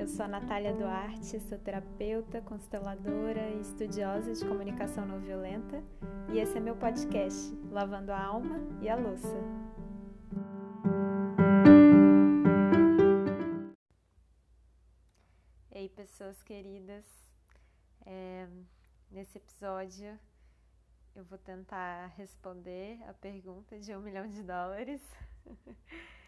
Eu 0.00 0.08
sou 0.08 0.24
a 0.24 0.28
Natália 0.28 0.72
Duarte, 0.72 1.38
sou 1.40 1.58
terapeuta, 1.58 2.40
consteladora 2.40 3.50
e 3.50 3.60
estudiosa 3.60 4.32
de 4.32 4.48
comunicação 4.48 5.04
não 5.04 5.20
violenta, 5.20 5.84
e 6.32 6.38
esse 6.38 6.56
é 6.56 6.60
meu 6.60 6.74
podcast, 6.74 7.54
Lavando 7.70 8.10
a 8.10 8.18
Alma 8.18 8.56
e 8.80 8.88
a 8.88 8.96
Louça. 8.96 9.36
Ei, 15.70 15.90
pessoas 15.90 16.42
queridas, 16.44 17.04
é, 18.06 18.48
nesse 19.10 19.36
episódio 19.36 20.18
eu 21.14 21.24
vou 21.24 21.36
tentar 21.36 22.06
responder 22.16 22.98
a 23.06 23.12
pergunta 23.12 23.78
de 23.78 23.94
um 23.94 24.00
milhão 24.00 24.26
de 24.26 24.42
dólares. 24.42 25.02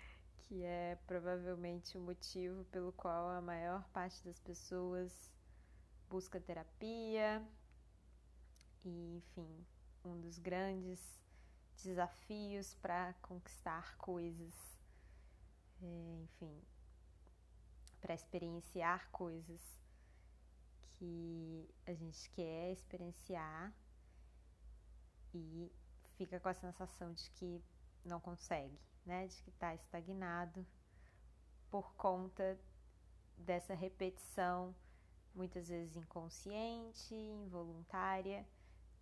que 0.42 0.62
é 0.64 0.98
provavelmente 1.06 1.96
o 1.96 2.01
motivo 2.01 2.64
pelo 2.66 2.92
qual 2.92 3.30
a 3.30 3.41
maior 3.41 3.87
parte 3.88 4.23
das 4.24 4.38
pessoas 4.41 5.30
busca 6.09 6.41
terapia. 6.41 7.42
E, 8.84 9.16
enfim, 9.16 9.66
um 10.05 10.20
dos 10.20 10.38
grandes 10.38 11.01
desafios 11.82 12.74
para 12.74 13.15
conquistar 13.23 13.96
coisas, 13.96 14.55
é, 15.80 16.23
enfim, 16.24 16.60
para 18.01 18.15
experienciar 18.15 19.09
coisas 19.10 19.60
que 20.98 21.68
a 21.87 21.95
gente 21.95 22.30
quer 22.30 22.73
experienciar 22.73 23.73
e 25.34 25.73
fica 26.16 26.38
com 26.38 26.48
a 26.48 26.54
sensação 26.54 27.12
de 27.12 27.30
que 27.30 27.62
não 28.04 28.20
consegue 28.20 28.79
né, 29.05 29.27
de 29.27 29.42
que 29.42 29.51
está 29.51 29.74
estagnado 29.74 30.66
por 31.70 31.95
conta 31.95 32.59
dessa 33.37 33.74
repetição, 33.74 34.74
muitas 35.35 35.68
vezes 35.68 35.96
inconsciente, 35.96 37.15
involuntária, 37.15 38.46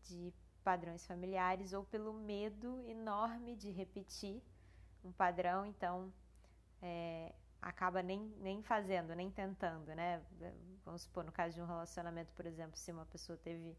de 0.05 0.33
padrões 0.63 1.07
familiares 1.07 1.73
ou 1.73 1.85
pelo 1.85 2.13
medo 2.13 2.81
enorme 2.87 3.57
de 3.57 3.71
repetir 3.71 4.43
um 5.05 5.13
padrão, 5.13 5.67
então 5.67 6.13
é, 6.81 7.35
acaba 7.61 8.03
nem, 8.03 8.21
nem 8.39 8.63
fazendo, 8.63 9.15
nem 9.15 9.31
tentando, 9.31 9.95
né? 9.95 10.23
Vamos 10.85 11.03
supor, 11.03 11.25
no 11.25 11.33
caso 11.33 11.55
de 11.55 11.63
um 11.63 11.67
relacionamento, 11.67 12.33
por 12.35 12.47
exemplo, 12.47 12.77
se 12.77 12.91
uma 12.93 13.07
pessoa 13.07 13.37
teve 13.39 13.77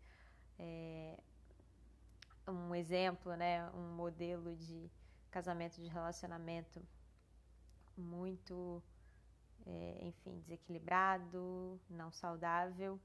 é, 0.59 1.17
um 2.47 2.75
exemplo, 2.75 3.35
né, 3.35 3.69
um 3.71 3.95
modelo 3.95 4.55
de 4.55 4.89
casamento 5.31 5.81
de 5.81 5.87
relacionamento 5.87 6.85
muito, 7.97 8.83
é, 9.65 9.99
enfim, 10.01 10.39
desequilibrado, 10.39 11.79
não 11.89 12.11
saudável. 12.11 12.99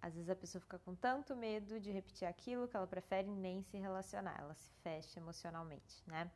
Às 0.00 0.14
vezes 0.14 0.30
a 0.30 0.36
pessoa 0.36 0.60
fica 0.60 0.78
com 0.78 0.94
tanto 0.94 1.34
medo 1.34 1.80
de 1.80 1.90
repetir 1.90 2.28
aquilo 2.28 2.68
que 2.68 2.76
ela 2.76 2.86
prefere 2.86 3.28
nem 3.28 3.62
se 3.62 3.78
relacionar, 3.78 4.38
ela 4.38 4.54
se 4.54 4.70
fecha 4.82 5.18
emocionalmente, 5.18 6.02
né? 6.06 6.30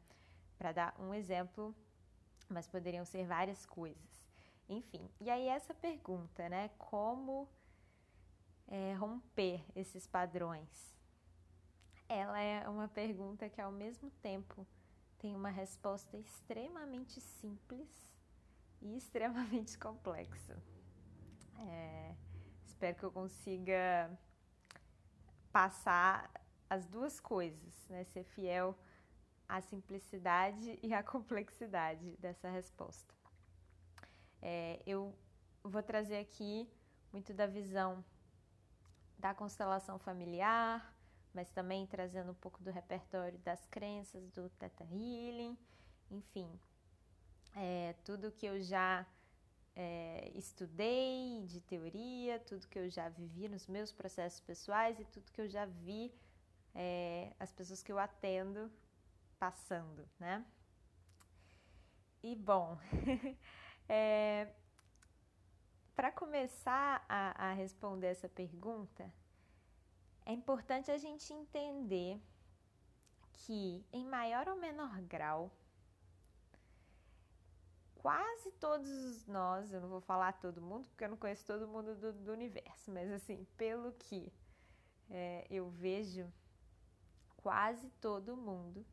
Para 0.58 0.72
dar 0.72 0.94
um 0.98 1.14
exemplo, 1.14 1.74
mas 2.48 2.66
poderiam 2.66 3.04
ser 3.04 3.26
várias 3.26 3.64
coisas. 3.64 4.26
Enfim, 4.68 5.08
e 5.20 5.30
aí 5.30 5.46
essa 5.46 5.74
pergunta, 5.74 6.48
né? 6.48 6.70
Como 6.78 7.48
é, 8.66 8.94
romper 8.94 9.64
esses 9.76 10.06
padrões? 10.06 10.91
Ela 12.12 12.40
é 12.40 12.68
uma 12.68 12.88
pergunta 12.88 13.48
que 13.48 13.60
ao 13.60 13.72
mesmo 13.72 14.10
tempo 14.22 14.66
tem 15.18 15.34
uma 15.34 15.50
resposta 15.50 16.16
extremamente 16.16 17.20
simples 17.20 17.88
e 18.80 18.96
extremamente 18.98 19.78
complexa. 19.78 20.60
É, 21.58 22.14
espero 22.64 22.96
que 22.96 23.04
eu 23.04 23.12
consiga 23.12 24.10
passar 25.52 26.30
as 26.68 26.86
duas 26.86 27.20
coisas, 27.20 27.86
né? 27.88 28.04
Ser 28.04 28.24
fiel 28.24 28.76
à 29.48 29.60
simplicidade 29.60 30.78
e 30.82 30.92
à 30.92 31.02
complexidade 31.02 32.16
dessa 32.16 32.48
resposta. 32.50 33.14
É, 34.40 34.82
eu 34.86 35.14
vou 35.62 35.82
trazer 35.82 36.18
aqui 36.18 36.68
muito 37.12 37.32
da 37.32 37.46
visão 37.46 38.04
da 39.18 39.32
constelação 39.32 40.00
familiar, 40.00 40.91
mas 41.34 41.50
também 41.50 41.86
trazendo 41.86 42.32
um 42.32 42.34
pouco 42.34 42.62
do 42.62 42.70
repertório 42.70 43.38
das 43.40 43.64
crenças 43.66 44.28
do 44.30 44.48
Theta 44.50 44.84
Healing, 44.84 45.56
enfim, 46.10 46.48
é, 47.54 47.94
tudo 48.04 48.32
que 48.32 48.46
eu 48.46 48.60
já 48.60 49.06
é, 49.74 50.30
estudei 50.34 51.44
de 51.46 51.60
teoria, 51.60 52.38
tudo 52.40 52.68
que 52.68 52.78
eu 52.78 52.88
já 52.88 53.08
vivi 53.08 53.48
nos 53.48 53.66
meus 53.66 53.92
processos 53.92 54.40
pessoais 54.40 54.98
e 55.00 55.04
tudo 55.04 55.30
que 55.32 55.40
eu 55.40 55.48
já 55.48 55.64
vi 55.64 56.12
é, 56.74 57.32
as 57.38 57.52
pessoas 57.52 57.82
que 57.82 57.92
eu 57.92 57.98
atendo 57.98 58.70
passando, 59.38 60.08
né? 60.18 60.44
E 62.22 62.36
bom, 62.36 62.78
é, 63.88 64.48
para 65.96 66.12
começar 66.12 67.04
a, 67.08 67.48
a 67.48 67.52
responder 67.52 68.06
essa 68.06 68.28
pergunta, 68.28 69.12
é 70.24 70.32
importante 70.32 70.90
a 70.90 70.98
gente 70.98 71.32
entender 71.32 72.20
que, 73.32 73.84
em 73.92 74.04
maior 74.04 74.48
ou 74.48 74.56
menor 74.56 75.00
grau, 75.02 75.50
quase 77.94 78.50
todos 78.52 79.26
nós, 79.26 79.72
eu 79.72 79.80
não 79.80 79.88
vou 79.88 80.00
falar 80.00 80.32
todo 80.34 80.60
mundo, 80.60 80.88
porque 80.88 81.04
eu 81.04 81.08
não 81.08 81.16
conheço 81.16 81.46
todo 81.46 81.68
mundo 81.68 81.94
do, 81.94 82.12
do 82.12 82.32
universo, 82.32 82.90
mas 82.90 83.10
assim, 83.10 83.46
pelo 83.56 83.92
que 83.92 84.32
é, 85.10 85.46
eu 85.50 85.68
vejo, 85.68 86.32
quase 87.36 87.90
todo 88.00 88.36
mundo 88.36 88.84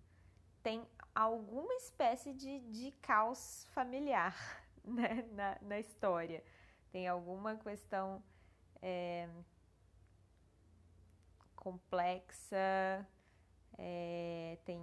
tem 0.61 0.85
alguma 1.15 1.73
espécie 1.75 2.33
de, 2.33 2.59
de 2.71 2.91
caos 3.01 3.65
familiar 3.71 4.35
né, 4.83 5.25
na, 5.31 5.57
na 5.61 5.79
história. 5.79 6.43
Tem 6.91 7.07
alguma 7.07 7.55
questão 7.55 8.23
é, 8.81 9.29
complexa, 11.69 13.07
é, 13.77 14.57
tem 14.65 14.79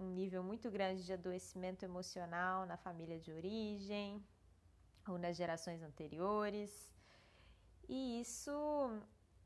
um 0.00 0.08
nível 0.20 0.42
muito 0.42 0.70
grande 0.70 1.04
de 1.04 1.12
adoecimento 1.12 1.84
emocional 1.84 2.64
na 2.64 2.76
família 2.78 3.18
de 3.20 3.30
origem 3.30 4.24
ou 5.06 5.18
nas 5.18 5.36
gerações 5.36 5.82
anteriores. 5.82 6.70
E 7.88 8.20
isso 8.20 8.50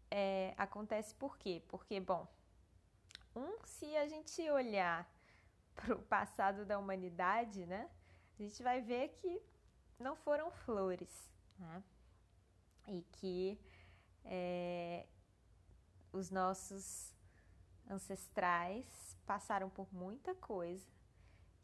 é, 0.09 0.55
acontece 0.57 1.15
por 1.17 1.37
quê? 1.37 1.63
Porque, 1.69 1.99
bom, 1.99 2.29
um, 3.35 3.59
se 3.65 3.97
a 3.97 4.07
gente 4.07 4.49
olhar 4.51 5.11
para 5.75 5.95
o 5.95 6.03
passado 6.03 6.65
da 6.65 6.79
humanidade, 6.79 7.67
né, 7.67 7.91
a 8.39 8.43
gente 8.43 8.63
vai 8.63 8.81
ver 8.81 9.09
que 9.21 9.43
não 9.99 10.15
foram 10.15 10.51
flores, 10.51 11.33
né? 11.59 11.83
E 12.89 13.03
que 13.13 13.61
é, 14.25 15.07
os 16.13 16.31
nossos 16.31 17.13
ancestrais 17.89 19.17
passaram 19.27 19.71
por 19.71 19.93
muita 19.93 20.35
coisa 20.35 20.87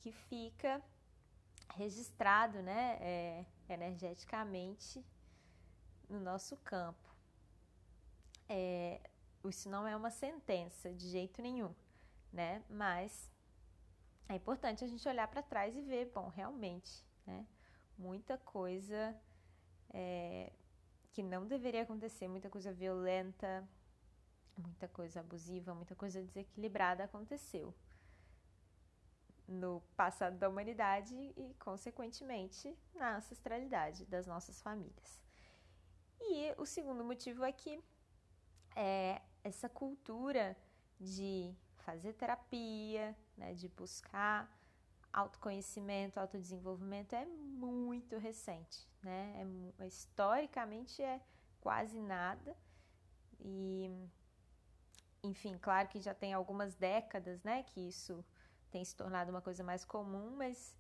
que 0.00 0.12
fica 0.12 0.82
registrado, 1.75 2.62
né, 2.62 2.98
é, 3.00 3.44
energeticamente 3.69 5.04
no 6.08 6.20
nosso 6.20 6.56
campo. 6.58 7.08
É, 8.48 9.00
isso 9.44 9.69
não 9.69 9.87
é 9.87 9.94
uma 9.94 10.10
sentença 10.10 10.92
de 10.92 11.08
jeito 11.08 11.42
nenhum, 11.42 11.75
né? 12.32 12.62
Mas 12.69 13.31
é 14.28 14.34
importante 14.34 14.84
a 14.84 14.88
gente 14.88 15.06
olhar 15.08 15.28
para 15.28 15.43
trás 15.43 15.76
e 15.76 15.82
ver, 15.82 16.11
bom, 16.14 16.28
realmente, 16.28 17.05
né? 17.26 17.46
Muita 17.96 18.38
coisa 18.38 19.14
é, 19.90 20.52
que 21.12 21.23
não 21.23 21.46
deveria 21.46 21.82
acontecer, 21.82 22.28
muita 22.28 22.49
coisa 22.49 22.73
violenta, 22.73 23.69
muita 24.58 24.88
coisa 24.88 25.20
abusiva, 25.20 25.75
muita 25.75 25.94
coisa 25.94 26.22
desequilibrada 26.22 27.05
aconteceu 27.05 27.75
no 29.46 29.81
passado 29.96 30.37
da 30.37 30.49
humanidade 30.49 31.14
e, 31.14 31.55
consequentemente, 31.58 32.76
na 32.94 33.16
ancestralidade 33.16 34.05
das 34.05 34.26
nossas 34.26 34.60
famílias. 34.60 35.20
E 36.20 36.55
o 36.58 36.66
segundo 36.66 37.02
motivo 37.02 37.44
é 37.44 37.52
que 37.52 37.82
é, 38.76 39.22
essa 39.43 39.69
cultura 39.69 40.56
de 41.00 41.54
fazer 41.78 42.12
terapia, 42.12 43.16
né, 43.37 43.54
de 43.54 43.69
buscar 43.69 44.52
autoconhecimento, 45.11 46.20
autodesenvolvimento 46.20 47.14
é 47.14 47.25
muito 47.25 48.19
recente, 48.19 48.87
né? 49.02 49.46
É, 49.78 49.87
historicamente 49.87 51.02
é 51.02 51.20
quase 51.61 51.99
nada 51.99 52.54
e 53.40 53.90
enfim, 55.28 55.56
claro 55.58 55.88
que 55.88 56.00
já 56.00 56.14
tem 56.14 56.32
algumas 56.32 56.75
décadas, 56.75 57.42
né, 57.42 57.62
que 57.62 57.80
isso 57.80 58.25
tem 58.70 58.84
se 58.84 58.96
tornado 58.96 59.30
uma 59.30 59.40
coisa 59.42 59.62
mais 59.62 59.84
comum, 59.84 60.36
mas 60.36 60.76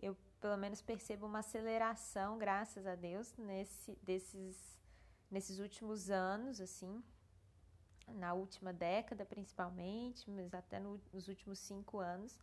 eu 0.00 0.16
pelo 0.40 0.56
menos 0.56 0.82
percebo 0.82 1.26
uma 1.26 1.38
aceleração, 1.38 2.36
graças 2.38 2.86
a 2.86 2.94
Deus, 2.94 3.36
nesse, 3.36 3.96
desses, 4.02 4.78
nesses 5.30 5.58
últimos 5.60 6.10
anos, 6.10 6.60
assim, 6.60 7.02
na 8.08 8.34
última 8.34 8.72
década 8.72 9.24
principalmente, 9.24 10.28
mas 10.30 10.52
até 10.52 10.80
no, 10.80 11.00
nos 11.12 11.28
últimos 11.28 11.58
cinco 11.60 11.98
anos, 11.98 12.38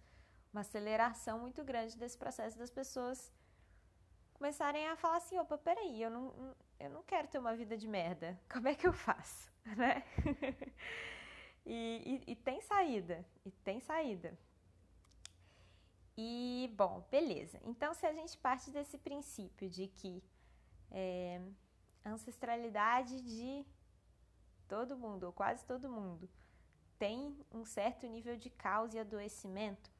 uma 0.53 0.61
aceleração 0.61 1.39
muito 1.39 1.63
grande 1.63 1.97
desse 1.97 2.17
processo 2.17 2.57
das 2.57 2.71
pessoas 2.71 3.31
começarem 4.33 4.87
a 4.87 4.95
falar 4.95 5.17
assim, 5.17 5.37
opa, 5.37 5.57
peraí, 5.57 6.01
eu 6.01 6.09
não, 6.09 6.55
eu 6.79 6.89
não 6.89 7.03
quero 7.03 7.27
ter 7.27 7.37
uma 7.37 7.55
vida 7.55 7.77
de 7.77 7.87
merda, 7.87 8.39
como 8.49 8.69
é 8.69 8.75
que 8.75 8.87
eu 8.87 8.93
faço, 8.93 9.51
né? 9.75 10.03
E, 11.71 12.23
e, 12.27 12.31
e 12.31 12.35
tem 12.35 12.59
saída, 12.61 13.23
e 13.45 13.51
tem 13.51 13.79
saída. 13.79 14.35
E, 16.17 16.73
bom, 16.75 17.05
beleza. 17.11 17.59
Então, 17.63 17.93
se 17.93 18.07
a 18.07 18.11
gente 18.11 18.35
parte 18.39 18.71
desse 18.71 18.97
princípio 18.97 19.69
de 19.69 19.87
que 19.87 20.23
é, 20.89 21.39
ancestralidade 22.03 23.21
de 23.21 23.63
todo 24.67 24.97
mundo, 24.97 25.25
ou 25.25 25.31
quase 25.31 25.63
todo 25.63 25.87
mundo, 25.87 26.27
tem 26.97 27.37
um 27.51 27.63
certo 27.63 28.07
nível 28.07 28.35
de 28.35 28.49
causa 28.49 28.97
e 28.97 28.99
adoecimento. 28.99 29.91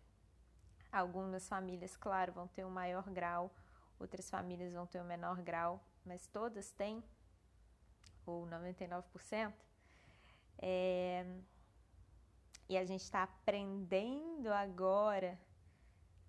Algumas 0.92 1.48
famílias, 1.48 1.95
claro, 1.95 2.33
vão 2.33 2.48
ter 2.48 2.66
um 2.66 2.71
maior 2.71 3.07
grau, 3.12 3.54
outras 4.00 4.27
famílias 4.27 4.74
vão 4.74 4.88
ter 4.88 5.00
um 5.00 5.06
menor 5.06 5.39
grau, 5.44 5.80
mas 6.04 6.25
todas 6.27 6.71
têm, 6.71 7.04
ou 8.25 8.48
99%. 8.48 9.54
É, 10.57 11.25
e 12.69 12.77
a 12.77 12.86
gente 12.86 13.01
está 13.01 13.24
aprendendo 13.24 14.54
agora 14.54 15.39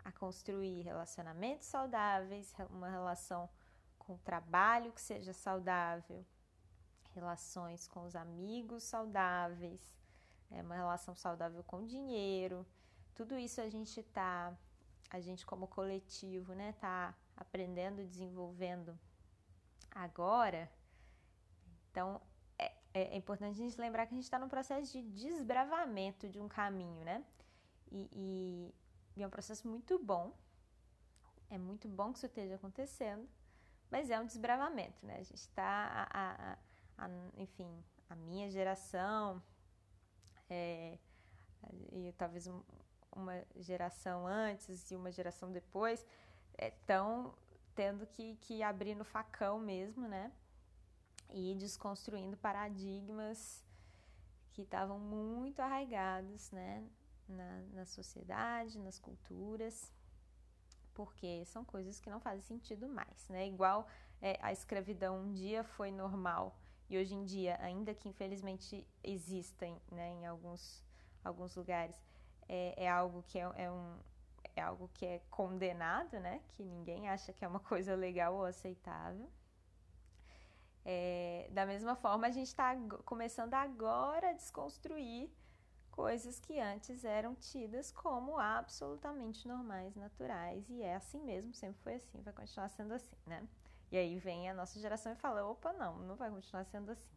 a 0.02 0.10
construir 0.10 0.80
relacionamentos 0.80 1.66
saudáveis, 1.66 2.54
uma 2.70 2.88
relação 2.88 3.48
com 3.98 4.14
o 4.14 4.18
trabalho 4.18 4.90
que 4.90 5.00
seja 5.02 5.34
saudável, 5.34 6.24
relações 7.14 7.86
com 7.86 8.06
os 8.06 8.16
amigos 8.16 8.82
saudáveis, 8.84 9.94
é, 10.50 10.62
uma 10.62 10.74
relação 10.74 11.14
saudável 11.14 11.62
com 11.62 11.80
o 11.82 11.86
dinheiro. 11.86 12.66
Tudo 13.14 13.38
isso 13.38 13.60
a 13.60 13.68
gente 13.68 14.00
está, 14.00 14.56
a 15.10 15.20
gente 15.20 15.44
como 15.44 15.68
coletivo, 15.68 16.54
né, 16.54 16.72
tá 16.80 17.14
aprendendo, 17.36 18.02
desenvolvendo 18.06 18.98
agora. 19.90 20.72
Então 21.90 22.18
é, 22.92 23.14
é, 23.14 23.16
importante 23.16 23.60
a 23.60 23.64
gente 23.64 23.80
lembrar 23.80 24.06
que 24.06 24.14
a 24.14 24.16
gente 24.16 24.24
está 24.24 24.38
num 24.38 24.48
processo 24.48 24.92
de 24.92 25.02
desbravamento 25.02 26.28
de 26.28 26.40
um 26.40 26.48
caminho, 26.48 27.04
né? 27.04 27.24
E, 27.90 28.72
e, 29.16 29.22
é 29.22 29.26
um 29.26 29.30
processo 29.30 29.68
muito 29.68 29.98
bom. 29.98 30.32
É 31.50 31.58
muito 31.58 31.88
bom 31.88 32.12
que 32.12 32.18
isso 32.18 32.26
esteja 32.26 32.54
acontecendo, 32.54 33.28
mas 33.90 34.08
é 34.10 34.18
um 34.18 34.24
desbravamento, 34.24 35.04
né? 35.04 35.14
A 35.14 35.22
gente 35.22 35.34
está 35.34 36.58
enfim, 37.36 37.82
a 38.08 38.14
minha 38.14 38.50
geração 38.50 39.42
é, 40.48 40.98
e 41.92 42.12
talvez 42.18 42.46
um, 42.46 42.62
uma 43.14 43.42
geração 43.56 44.26
antes 44.26 44.90
e 44.90 44.96
uma 44.96 45.10
geração 45.10 45.50
depois 45.50 46.04
estão 46.58 47.28
é, 47.28 47.58
tendo 47.74 48.06
que, 48.06 48.36
que 48.36 48.62
abrir 48.62 48.94
no 48.94 49.04
facão 49.04 49.58
mesmo, 49.58 50.06
né? 50.06 50.32
E 51.32 51.54
desconstruindo 51.54 52.36
paradigmas 52.36 53.64
que 54.52 54.62
estavam 54.62 54.98
muito 54.98 55.60
arraigados, 55.60 56.50
né? 56.50 56.86
Na, 57.28 57.62
na 57.72 57.84
sociedade, 57.86 58.76
nas 58.80 58.98
culturas, 58.98 59.92
porque 60.92 61.44
são 61.44 61.64
coisas 61.64 62.00
que 62.00 62.10
não 62.10 62.18
fazem 62.18 62.42
sentido 62.42 62.88
mais, 62.88 63.28
né? 63.28 63.46
Igual 63.46 63.86
é, 64.20 64.36
a 64.42 64.52
escravidão 64.52 65.20
um 65.20 65.32
dia 65.32 65.62
foi 65.62 65.92
normal 65.92 66.58
e 66.90 66.98
hoje 66.98 67.14
em 67.14 67.24
dia, 67.24 67.56
ainda 67.62 67.94
que 67.94 68.08
infelizmente 68.08 68.84
existem 69.04 69.80
né, 69.92 70.10
em 70.10 70.26
alguns, 70.26 70.84
alguns 71.24 71.54
lugares, 71.54 71.94
é, 72.48 72.84
é 72.84 72.90
algo 72.90 73.22
que 73.28 73.38
é, 73.38 73.48
é, 73.54 73.70
um, 73.70 73.96
é 74.56 74.60
algo 74.60 74.90
que 74.92 75.06
é 75.06 75.20
condenado, 75.30 76.18
né? 76.18 76.42
Que 76.48 76.64
ninguém 76.64 77.08
acha 77.08 77.32
que 77.32 77.44
é 77.44 77.48
uma 77.48 77.60
coisa 77.60 77.94
legal 77.94 78.34
ou 78.34 78.44
aceitável. 78.44 79.30
É, 80.92 81.48
da 81.52 81.64
mesma 81.64 81.94
forma, 81.94 82.26
a 82.26 82.32
gente 82.32 82.48
está 82.48 82.74
começando 83.04 83.54
agora 83.54 84.30
a 84.30 84.32
desconstruir 84.32 85.30
coisas 85.88 86.40
que 86.40 86.58
antes 86.58 87.04
eram 87.04 87.36
tidas 87.36 87.92
como 87.92 88.40
absolutamente 88.40 89.46
normais, 89.46 89.94
naturais, 89.94 90.68
e 90.68 90.82
é 90.82 90.96
assim 90.96 91.22
mesmo, 91.22 91.54
sempre 91.54 91.80
foi 91.80 91.94
assim, 91.94 92.20
vai 92.22 92.32
continuar 92.32 92.68
sendo 92.70 92.92
assim, 92.92 93.14
né? 93.24 93.46
E 93.92 93.96
aí 93.96 94.18
vem 94.18 94.50
a 94.50 94.54
nossa 94.54 94.80
geração 94.80 95.12
e 95.12 95.14
fala: 95.14 95.46
opa, 95.46 95.72
não, 95.74 95.96
não 96.00 96.16
vai 96.16 96.28
continuar 96.28 96.64
sendo 96.64 96.90
assim. 96.90 97.14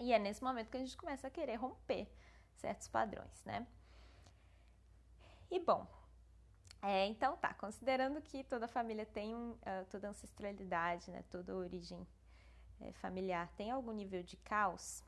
E 0.00 0.12
é 0.12 0.18
nesse 0.18 0.42
momento 0.42 0.68
que 0.68 0.76
a 0.76 0.80
gente 0.80 0.96
começa 0.96 1.28
a 1.28 1.30
querer 1.30 1.54
romper 1.54 2.12
certos 2.56 2.88
padrões, 2.88 3.44
né? 3.44 3.68
E 5.48 5.60
bom, 5.60 5.86
é, 6.82 7.06
então 7.06 7.36
tá, 7.36 7.54
considerando 7.54 8.20
que 8.20 8.42
toda 8.42 8.66
família 8.66 9.06
tem 9.06 9.32
uh, 9.32 9.58
toda 9.88 10.08
ancestralidade, 10.08 11.08
né, 11.12 11.22
toda 11.30 11.54
origem 11.54 12.04
é, 12.80 12.92
familiar 12.92 13.48
tem 13.56 13.70
algum 13.70 13.92
nível 13.92 14.22
de 14.22 14.36
caos, 14.36 15.04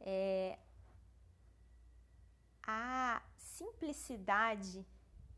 é, 0.00 0.58
a 2.62 3.22
simplicidade 3.36 4.84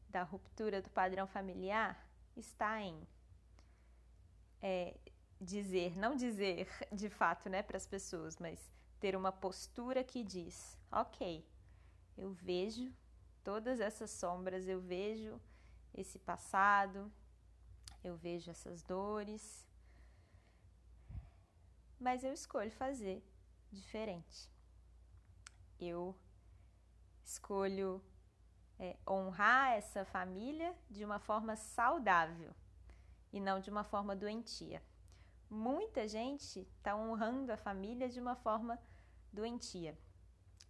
da 0.09 0.23
ruptura 0.23 0.81
do 0.81 0.91
padrão 0.91 1.27
familiar 1.27 2.09
está 2.37 2.81
em 2.81 3.07
é, 4.63 4.97
dizer, 5.41 5.97
não 5.97 6.17
dizer 6.17 6.69
de 6.93 7.09
fato, 7.09 7.49
né, 7.49 7.63
para 7.63 7.77
as 7.77 7.87
pessoas, 7.87 8.37
mas 8.39 8.71
ter 8.99 9.15
uma 9.15 9.33
postura 9.33 10.03
que 10.03 10.25
diz: 10.25 10.79
ok, 10.91 11.47
eu 12.17 12.33
vejo 12.33 12.93
todas 13.45 13.81
essas 13.81 14.11
sombras, 14.11 14.67
eu 14.67 14.81
vejo 14.81 15.41
esse 15.95 16.19
passado, 16.19 17.13
eu 18.03 18.17
vejo 18.17 18.51
essas 18.51 18.83
dores, 18.83 19.66
mas 21.99 22.25
eu 22.25 22.33
escolho 22.33 22.71
fazer 22.71 23.25
diferente. 23.73 24.51
Eu 25.79 26.15
escolho 27.25 28.03
é, 28.79 28.97
honrar 29.09 29.73
essa 29.73 30.05
família 30.05 30.75
de 30.91 31.05
uma 31.05 31.19
forma 31.19 31.57
saudável 31.57 32.55
e 33.33 33.41
não 33.41 33.61
de 33.61 33.71
uma 33.71 33.85
forma 33.85 34.15
doentia. 34.15 34.83
Muita 35.49 36.09
gente 36.09 36.61
está 36.61 36.97
honrando 36.97 37.53
a 37.53 37.57
família 37.57 38.09
de 38.09 38.21
uma 38.21 38.35
forma 38.35 38.79
doentia. 39.33 39.97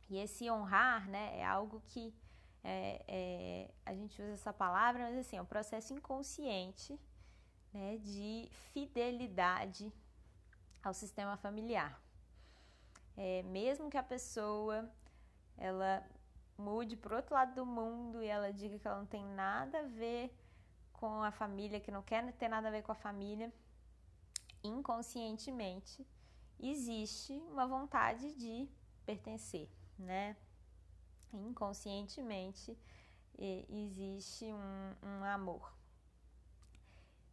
E 0.09 0.19
esse 0.19 0.51
honrar 0.51 1.09
né, 1.09 1.39
é 1.39 1.45
algo 1.45 1.83
que 1.89 2.15
é, 2.63 3.05
é, 3.07 3.75
a 3.85 3.95
gente 3.95 4.21
usa 4.21 4.33
essa 4.33 4.53
palavra, 4.53 5.05
mas 5.05 5.19
assim, 5.19 5.37
é 5.37 5.43
um 5.43 5.47
processo 5.47 5.93
inconsciente 5.93 6.99
né, 7.73 7.97
de 7.99 8.49
fidelidade 8.73 9.93
ao 10.87 10.95
sistema 10.95 11.37
familiar. 11.37 12.01
É, 13.17 13.43
mesmo 13.45 13.91
que 13.91 13.99
a 13.99 14.03
pessoa 14.03 14.89
ela 15.57 16.07
mude 16.57 16.97
para 16.97 17.17
outro 17.17 17.35
lado 17.35 17.55
do 17.55 17.67
mundo 17.67 18.23
e 18.23 18.27
ela 18.27 18.53
diga 18.53 18.79
que 18.79 18.87
ela 18.87 18.99
não 18.99 19.07
tem 19.07 19.25
nada 19.25 19.81
a 19.81 19.83
ver 19.83 20.35
com 20.93 21.23
a 21.23 21.31
família, 21.31 21.81
que 21.81 21.91
não 21.91 22.03
quer 22.03 22.33
ter 22.35 22.49
nada 22.49 22.69
a 22.69 22.71
ver 22.71 22.83
com 22.83 22.93
a 22.93 22.95
família, 22.95 23.53
inconscientemente 24.63 26.07
existe 26.59 27.33
uma 27.51 27.67
vontade 27.67 28.35
de 28.35 28.69
pertencer, 29.05 29.69
né? 29.99 30.37
Inconscientemente 31.33 32.79
existe 33.39 34.47
um, 34.47 34.95
um 35.03 35.25
amor. 35.25 35.75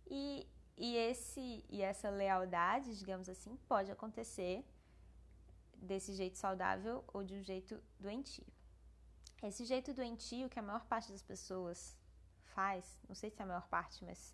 E, 0.08 0.46
e, 0.78 0.96
esse, 0.96 1.64
e 1.70 1.82
essa 1.82 2.10
lealdade, 2.10 2.98
digamos 2.98 3.30
assim, 3.30 3.56
pode 3.68 3.92
acontecer 3.92 4.66
desse 5.76 6.14
jeito 6.14 6.38
saudável 6.38 7.04
ou 7.14 7.24
de 7.24 7.36
um 7.36 7.44
jeito 7.44 7.82
doentio. 8.00 8.46
Esse 9.42 9.66
jeito 9.66 9.94
doentio 9.94 10.50
que 10.50 10.58
a 10.58 10.62
maior 10.62 10.86
parte 10.86 11.12
das 11.12 11.22
pessoas 11.22 11.98
faz, 12.56 13.02
não 13.08 13.16
sei 13.16 13.30
se 13.30 13.40
é 13.40 13.44
a 13.44 13.48
maior 13.48 13.68
parte, 13.68 14.04
mas 14.04 14.34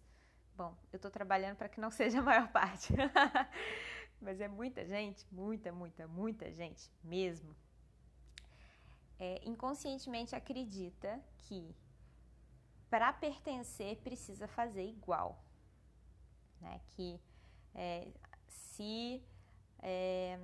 bom, 0.55 0.77
eu 0.91 0.97
estou 0.97 1.09
trabalhando 1.09 1.57
para 1.57 1.69
que 1.69 1.81
não 1.81 1.89
seja 1.99 2.19
a 2.19 2.23
maior 2.23 2.51
parte. 2.51 2.93
mas 4.21 4.39
é 4.39 4.47
muita 4.47 4.85
gente, 4.85 5.25
muita, 5.31 5.71
muita, 5.71 6.07
muita 6.07 6.51
gente 6.51 6.91
mesmo. 7.03 7.55
É, 9.17 9.41
inconscientemente 9.45 10.35
acredita 10.35 11.21
que 11.37 11.75
para 12.89 13.11
pertencer 13.11 13.97
precisa 13.97 14.47
fazer 14.47 14.85
igual, 14.85 15.43
né? 16.61 16.79
Que 16.89 17.19
é, 17.73 18.07
se 18.47 19.23
é, 19.81 20.39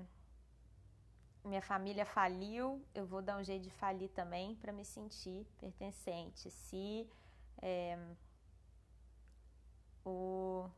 minha 1.44 1.62
família 1.62 2.06
faliu, 2.06 2.84
eu 2.94 3.06
vou 3.06 3.22
dar 3.22 3.38
um 3.38 3.44
jeito 3.44 3.64
de 3.64 3.70
falir 3.70 4.10
também 4.10 4.56
para 4.56 4.72
me 4.72 4.84
sentir 4.84 5.46
pertencente. 5.60 6.50
Se 6.50 7.10
é, 7.62 7.98
o, 10.04 10.70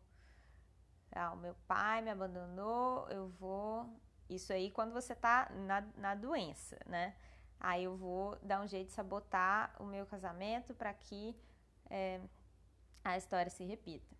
ah, 1.11 1.33
o 1.33 1.37
meu 1.37 1.55
pai 1.67 2.01
me 2.01 2.09
abandonou, 2.09 3.07
eu 3.09 3.29
vou. 3.29 3.89
Isso 4.29 4.51
aí 4.51 4.71
quando 4.71 4.93
você 4.93 5.15
tá 5.15 5.49
na, 5.51 5.81
na 5.95 6.15
doença, 6.15 6.77
né? 6.85 7.15
Aí 7.59 7.85
eu 7.85 7.95
vou 7.95 8.37
dar 8.43 8.61
um 8.61 8.67
jeito 8.67 8.87
de 8.87 8.93
sabotar 8.93 9.75
o 9.79 9.85
meu 9.85 10.05
casamento 10.05 10.73
para 10.75 10.93
que 10.93 11.35
é, 11.89 12.21
a 13.03 13.17
história 13.17 13.49
se 13.49 13.63
repita. 13.63 14.16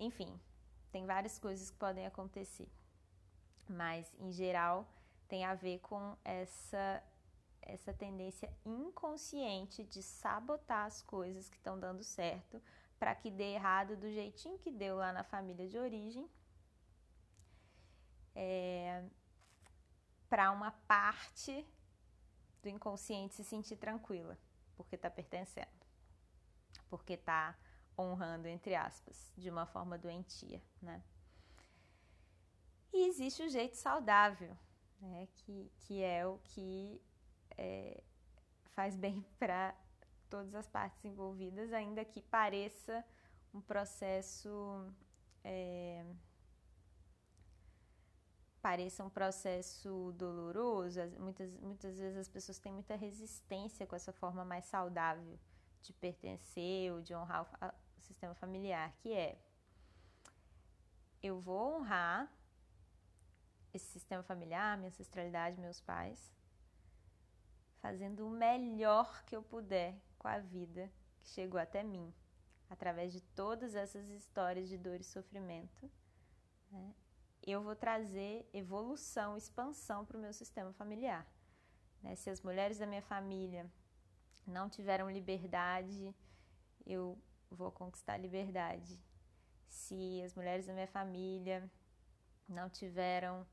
Enfim, 0.00 0.40
tem 0.90 1.04
várias 1.04 1.38
coisas 1.38 1.70
que 1.70 1.76
podem 1.76 2.06
acontecer, 2.06 2.68
mas 3.68 4.10
em 4.18 4.32
geral 4.32 4.88
tem 5.28 5.44
a 5.44 5.54
ver 5.54 5.78
com 5.80 6.16
essa 6.24 7.02
essa 7.62 7.92
tendência 7.92 8.50
inconsciente 8.64 9.84
de 9.84 10.02
sabotar 10.02 10.86
as 10.86 11.02
coisas 11.02 11.48
que 11.50 11.58
estão 11.58 11.78
dando 11.78 12.02
certo 12.02 12.60
para 12.98 13.14
que 13.14 13.30
dê 13.30 13.52
errado 13.54 13.96
do 13.96 14.10
jeitinho 14.10 14.58
que 14.58 14.70
deu 14.70 14.96
lá 14.96 15.12
na 15.12 15.22
família 15.22 15.68
de 15.68 15.78
origem. 15.78 16.28
É, 18.34 19.04
para 20.28 20.50
uma 20.50 20.70
parte 20.70 21.66
do 22.62 22.68
inconsciente 22.68 23.34
se 23.34 23.44
sentir 23.44 23.76
tranquila, 23.76 24.38
porque 24.76 24.94
está 24.94 25.10
pertencendo, 25.10 25.68
porque 26.88 27.12
está 27.12 27.54
honrando, 28.00 28.48
entre 28.48 28.74
aspas, 28.74 29.32
de 29.36 29.50
uma 29.50 29.66
forma 29.66 29.98
doentia, 29.98 30.62
né? 30.80 31.02
E 32.92 33.06
existe 33.08 33.42
o 33.42 33.48
jeito 33.48 33.76
saudável, 33.76 34.56
né? 35.00 35.28
Que, 35.34 35.70
que 35.78 36.02
é 36.02 36.26
o 36.26 36.38
que 36.38 37.00
é, 37.56 38.02
faz 38.74 38.96
bem 38.96 39.24
para 39.38 39.74
todas 40.28 40.54
as 40.54 40.68
partes 40.68 41.04
envolvidas, 41.04 41.72
ainda 41.72 42.04
que 42.04 42.22
pareça 42.22 43.04
um 43.52 43.60
processo. 43.60 44.50
É, 45.42 46.04
pareça 48.60 49.02
um 49.02 49.08
processo 49.08 50.12
doloroso, 50.16 51.00
muitas, 51.18 51.50
muitas 51.56 51.98
vezes 51.98 52.18
as 52.18 52.28
pessoas 52.28 52.58
têm 52.58 52.72
muita 52.72 52.94
resistência 52.94 53.86
com 53.86 53.96
essa 53.96 54.12
forma 54.12 54.44
mais 54.44 54.66
saudável 54.66 55.38
de 55.82 55.92
pertencer 55.94 56.92
ou 56.92 57.00
de 57.00 57.14
honrar 57.14 57.48
sistema 58.00 58.34
familiar, 58.34 58.92
que 58.98 59.12
é 59.12 59.38
eu 61.22 61.40
vou 61.40 61.76
honrar 61.76 62.32
esse 63.72 63.86
sistema 63.86 64.22
familiar, 64.22 64.76
minha 64.76 64.88
ancestralidade, 64.88 65.60
meus 65.60 65.80
pais, 65.80 66.32
fazendo 67.80 68.26
o 68.26 68.30
melhor 68.30 69.22
que 69.24 69.36
eu 69.36 69.42
puder 69.42 69.94
com 70.18 70.28
a 70.28 70.38
vida 70.38 70.90
que 71.20 71.28
chegou 71.28 71.60
até 71.60 71.82
mim, 71.82 72.12
através 72.68 73.12
de 73.12 73.20
todas 73.20 73.74
essas 73.74 74.08
histórias 74.08 74.68
de 74.68 74.76
dor 74.76 75.00
e 75.00 75.04
sofrimento. 75.04 75.90
Né? 76.70 76.94
Eu 77.42 77.62
vou 77.62 77.76
trazer 77.76 78.48
evolução, 78.52 79.36
expansão 79.36 80.04
para 80.04 80.16
o 80.16 80.20
meu 80.20 80.32
sistema 80.32 80.72
familiar. 80.72 81.26
Né? 82.02 82.14
Se 82.16 82.30
as 82.30 82.40
mulheres 82.40 82.78
da 82.78 82.86
minha 82.86 83.02
família 83.02 83.70
não 84.46 84.68
tiveram 84.68 85.10
liberdade, 85.10 86.14
eu 86.86 87.18
vou 87.56 87.70
conquistar 87.70 88.16
liberdade. 88.16 88.98
Se 89.68 90.22
as 90.22 90.34
mulheres 90.34 90.66
da 90.66 90.72
minha 90.72 90.86
família 90.86 91.70
não 92.48 92.68
tiveram 92.68 93.46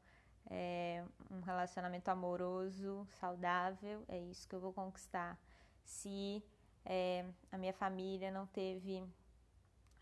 é, 0.49 1.03
um 1.29 1.41
relacionamento 1.41 2.09
amoroso, 2.09 3.07
saudável, 3.19 4.03
é 4.07 4.19
isso 4.19 4.47
que 4.47 4.55
eu 4.55 4.59
vou 4.59 4.73
conquistar. 4.73 5.39
Se 5.83 6.43
é, 6.85 7.25
a 7.51 7.57
minha 7.57 7.73
família 7.73 8.31
não 8.31 8.45
teve 8.47 9.03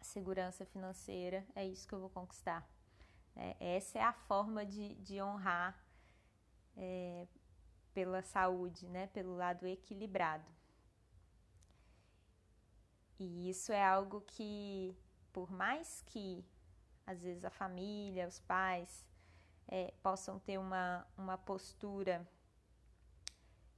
segurança 0.01 0.65
financeira, 0.65 1.45
é 1.55 1.65
isso 1.65 1.87
que 1.87 1.93
eu 1.93 1.99
vou 1.99 2.09
conquistar. 2.09 2.67
É, 3.35 3.75
essa 3.75 3.99
é 3.99 4.03
a 4.03 4.13
forma 4.13 4.65
de, 4.65 4.95
de 4.95 5.21
honrar 5.21 5.77
é, 6.77 7.27
pela 7.93 8.21
saúde, 8.21 8.87
né, 8.87 9.07
pelo 9.07 9.35
lado 9.35 9.65
equilibrado. 9.65 10.54
E 13.19 13.49
isso 13.49 13.71
é 13.71 13.83
algo 13.83 14.21
que, 14.21 14.95
por 15.31 15.51
mais 15.51 16.01
que 16.07 16.43
às 17.05 17.21
vezes 17.21 17.45
a 17.45 17.49
família, 17.49 18.27
os 18.27 18.39
pais 18.39 19.05
é, 19.67 19.93
possam 20.01 20.39
ter 20.39 20.57
uma, 20.57 21.05
uma 21.17 21.37
postura 21.37 22.27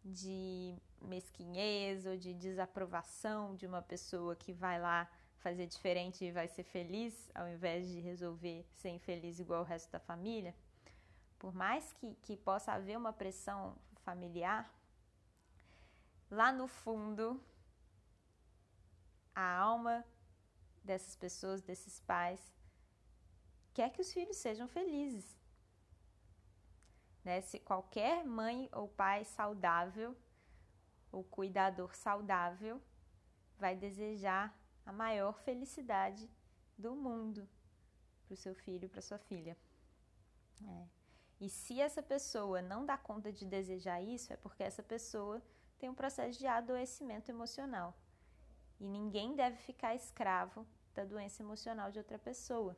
de 0.03 0.75
mesquinhez 1.01 2.05
ou 2.05 2.17
de 2.17 2.33
desaprovação 2.33 3.55
de 3.55 3.65
uma 3.65 3.81
pessoa 3.81 4.35
que 4.35 4.53
vai 4.53 4.79
lá 4.79 5.09
fazer 5.39 5.67
diferente 5.67 6.25
e 6.25 6.31
vai 6.31 6.47
ser 6.47 6.63
feliz, 6.63 7.29
ao 7.35 7.47
invés 7.47 7.87
de 7.87 7.99
resolver 7.99 8.65
ser 8.73 8.89
infeliz 8.89 9.39
igual 9.39 9.61
o 9.61 9.65
resto 9.65 9.91
da 9.91 9.99
família, 9.99 10.55
por 11.37 11.53
mais 11.53 11.93
que, 11.93 12.15
que 12.15 12.35
possa 12.35 12.73
haver 12.73 12.97
uma 12.97 13.13
pressão 13.13 13.75
familiar, 14.03 14.73
lá 16.31 16.51
no 16.51 16.67
fundo, 16.67 17.39
a 19.37 19.55
alma 19.55 20.03
dessas 20.83 21.15
pessoas, 21.15 21.61
desses 21.61 21.99
pais, 21.99 22.41
quer 23.71 23.91
que 23.91 24.01
os 24.01 24.11
filhos 24.11 24.37
sejam 24.37 24.67
felizes. 24.67 25.37
Né? 27.23 27.41
Se 27.41 27.59
qualquer 27.59 28.25
mãe 28.25 28.67
ou 28.71 28.87
pai 28.87 29.23
saudável, 29.25 30.17
ou 31.11 31.23
cuidador 31.23 31.95
saudável, 31.95 32.81
vai 33.59 33.75
desejar 33.75 34.57
a 34.83 34.91
maior 34.91 35.37
felicidade 35.41 36.27
do 36.75 36.95
mundo 36.95 37.47
para 38.25 38.33
o 38.33 38.37
seu 38.37 38.55
filho, 38.55 38.89
para 38.89 39.03
sua 39.03 39.19
filha. 39.19 39.55
É. 40.65 40.87
E 41.39 41.47
se 41.47 41.79
essa 41.79 42.01
pessoa 42.01 42.59
não 42.63 42.87
dá 42.87 42.97
conta 42.97 43.31
de 43.31 43.45
desejar 43.45 44.01
isso, 44.01 44.33
é 44.33 44.35
porque 44.37 44.63
essa 44.63 44.81
pessoa 44.81 45.43
tem 45.77 45.89
um 45.89 45.93
processo 45.93 46.39
de 46.39 46.47
adoecimento 46.47 47.29
emocional. 47.29 47.95
E 48.79 48.87
ninguém 48.87 49.35
deve 49.35 49.57
ficar 49.57 49.95
escravo 49.95 50.65
da 50.93 51.03
doença 51.03 51.41
emocional 51.41 51.91
de 51.91 51.99
outra 51.99 52.19
pessoa. 52.19 52.75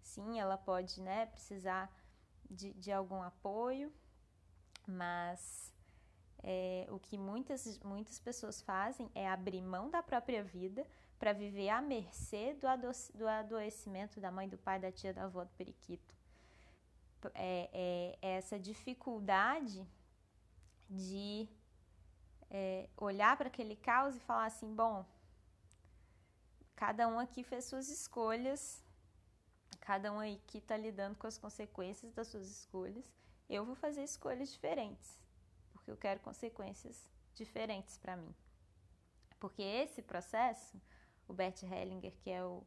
Sim, 0.00 0.38
ela 0.38 0.56
pode 0.56 1.00
né, 1.00 1.26
precisar 1.26 1.90
de, 2.50 2.72
de 2.74 2.92
algum 2.92 3.22
apoio, 3.22 3.92
mas 4.86 5.72
é, 6.42 6.86
o 6.90 6.98
que 6.98 7.16
muitas, 7.16 7.78
muitas 7.80 8.18
pessoas 8.18 8.60
fazem 8.60 9.10
é 9.14 9.28
abrir 9.28 9.62
mão 9.62 9.88
da 9.88 10.02
própria 10.02 10.42
vida 10.42 10.86
para 11.18 11.32
viver 11.32 11.68
à 11.68 11.80
mercê 11.80 12.54
do, 12.54 12.66
ado 12.66 12.88
do 13.14 13.28
adoecimento 13.28 14.20
da 14.20 14.30
mãe, 14.30 14.48
do 14.48 14.58
pai, 14.58 14.80
da 14.80 14.90
tia, 14.90 15.14
da 15.14 15.24
avó, 15.24 15.44
do 15.44 15.50
periquito. 15.52 16.14
É, 17.34 17.70
é, 17.72 18.18
é 18.20 18.30
essa 18.38 18.58
dificuldade 18.58 19.86
de 20.90 21.48
é, 22.50 22.88
olhar 22.96 23.36
para 23.36 23.46
aquele 23.46 23.76
caos 23.76 24.16
e 24.16 24.20
falar 24.20 24.46
assim: 24.46 24.74
bom, 24.74 25.06
cada 26.74 27.06
um 27.08 27.18
aqui 27.18 27.42
fez 27.42 27.64
suas 27.64 27.88
escolhas, 27.88 28.82
cada 29.80 30.12
um 30.12 30.20
aqui 30.20 30.58
está 30.58 30.76
lidando 30.76 31.16
com 31.16 31.26
as 31.26 31.38
consequências 31.38 32.12
das 32.12 32.28
suas 32.28 32.48
escolhas. 32.48 33.04
Eu 33.48 33.64
vou 33.64 33.74
fazer 33.74 34.02
escolhas 34.02 34.50
diferentes, 34.50 35.20
porque 35.72 35.90
eu 35.90 35.96
quero 35.96 36.20
consequências 36.20 37.10
diferentes 37.34 37.98
para 37.98 38.16
mim. 38.16 38.34
Porque 39.38 39.62
esse 39.62 40.02
processo, 40.02 40.80
o 41.26 41.32
Bert 41.32 41.62
Hellinger, 41.62 42.16
que 42.18 42.30
é 42.30 42.44
o, 42.44 42.64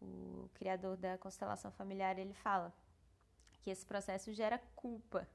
o 0.00 0.50
criador 0.54 0.96
da 0.96 1.16
constelação 1.18 1.70
familiar, 1.70 2.18
ele 2.18 2.34
fala 2.34 2.74
que 3.60 3.70
esse 3.70 3.86
processo 3.86 4.32
gera 4.32 4.58
culpa, 4.74 5.28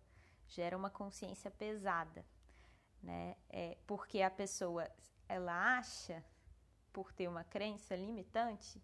gera 0.48 0.77
uma 0.77 0.89
consciência 0.89 1.50
pesada, 1.50 2.25
né? 3.01 3.38
É, 3.50 3.77
porque 3.88 4.22
a 4.22 4.30
pessoa 4.30 4.89
ela 5.27 5.77
acha, 5.77 6.24
por 6.93 7.12
ter 7.12 7.27
uma 7.27 7.43
crença 7.43 7.95
limitante, 7.95 8.81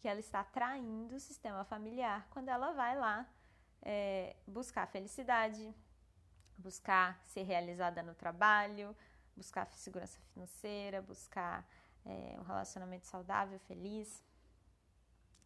que 0.00 0.08
ela 0.08 0.18
está 0.18 0.42
traindo 0.42 1.14
o 1.14 1.20
sistema 1.20 1.64
familiar 1.64 2.26
quando 2.30 2.48
ela 2.48 2.72
vai 2.72 2.98
lá 2.98 3.28
é, 3.82 4.34
buscar 4.46 4.86
felicidade, 4.88 5.72
buscar 6.58 7.20
ser 7.26 7.42
realizada 7.42 8.02
no 8.02 8.14
trabalho, 8.14 8.96
buscar 9.36 9.66
segurança 9.72 10.18
financeira, 10.32 11.02
buscar 11.02 11.64
é, 12.04 12.36
um 12.38 12.42
relacionamento 12.42 13.06
saudável, 13.06 13.58
feliz, 13.60 14.24